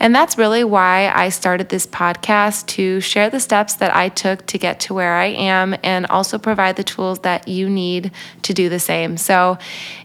And 0.00 0.14
that's 0.14 0.36
really 0.36 0.64
why 0.64 1.10
I 1.14 1.28
started 1.28 1.68
this 1.68 1.86
podcast 1.86 2.66
to 2.68 3.00
share 3.00 3.30
the 3.30 3.40
steps 3.40 3.74
that 3.74 3.94
I 3.94 4.08
took 4.08 4.46
to 4.46 4.58
get 4.58 4.80
to 4.80 4.94
where 4.94 5.14
I 5.14 5.26
am 5.26 5.76
and 5.82 6.06
also 6.06 6.38
provide 6.38 6.76
the 6.76 6.84
tools 6.84 7.20
that 7.20 7.48
you 7.48 7.70
need 7.70 8.10
to 8.42 8.54
do 8.54 8.68
the 8.68 8.80
same. 8.80 9.16
So, 9.16 9.58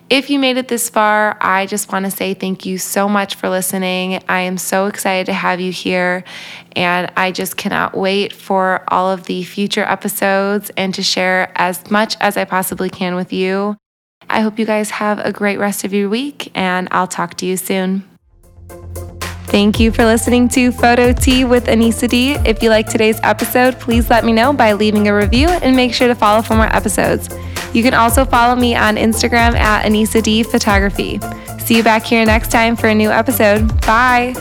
if 0.10 0.32
you 0.32 0.39
made 0.39 0.58
it 0.58 0.69
this 0.69 0.89
far, 0.89 1.38
I 1.39 1.67
just 1.67 1.91
want 1.91 2.06
to 2.06 2.12
say 2.12 2.34
thank 2.34 2.65
you 2.65 2.80
so 2.80 3.08
much 3.08 3.36
for 3.36 3.47
listening. 3.47 4.23
I 4.28 4.41
am 4.41 4.58
so 4.58 4.88
excited 4.88 5.28
to 5.28 5.34
have 5.34 5.60
you 5.60 5.71
here, 5.71 6.23
and 6.75 7.12
I 7.15 7.32
just 7.32 7.58
cannot 7.58 7.95
wait 7.95 8.34
for 8.34 8.84
all 8.88 9.12
of 9.12 9.25
the 9.25 9.43
future 9.43 9.84
episodes 9.84 10.71
and 10.75 10.95
to 10.95 11.04
share 11.04 11.52
as 11.54 11.91
much 11.91 12.17
as 12.19 12.38
I 12.38 12.45
possibly 12.45 12.89
can 12.89 13.13
with 13.13 13.32
you. 13.32 13.78
I 14.28 14.41
hope 14.41 14.58
you 14.58 14.65
guys 14.65 14.89
have 14.91 15.19
a 15.19 15.32
great 15.32 15.60
rest 15.60 15.84
of 15.84 15.93
your 15.93 16.10
week, 16.10 16.52
and 16.56 16.88
I'll 16.89 17.08
talk 17.08 17.36
to 17.36 17.45
you 17.45 17.56
soon. 17.56 18.09
Thank 19.49 19.79
you 19.79 19.91
for 19.91 20.05
listening 20.05 20.47
to 20.49 20.71
Photo 20.71 21.12
Tea 21.12 21.43
with 21.43 21.65
Anissa 21.65 22.07
D. 22.07 22.33
If 22.45 22.62
you 22.62 22.69
like 22.69 22.88
today's 22.88 23.19
episode, 23.23 23.79
please 23.79 24.07
let 24.07 24.23
me 24.23 24.31
know 24.31 24.53
by 24.53 24.73
leaving 24.73 25.07
a 25.07 25.15
review 25.15 25.47
and 25.49 25.75
make 25.75 25.91
sure 25.91 26.07
to 26.07 26.13
follow 26.13 26.43
for 26.43 26.53
more 26.53 26.73
episodes. 26.73 27.29
You 27.73 27.81
can 27.81 27.95
also 27.95 28.25
follow 28.25 28.55
me 28.55 28.75
on 28.75 28.95
Instagram 28.95 29.55
at 29.55 29.85
Anissa 29.85 30.21
D 30.21 30.43
Photography. 30.43 31.19
See 31.59 31.77
you 31.77 31.83
back 31.83 32.03
here 32.03 32.23
next 32.25 32.51
time 32.51 32.75
for 32.75 32.88
a 32.88 32.95
new 32.95 33.09
episode. 33.09 33.67
Bye. 33.88 34.35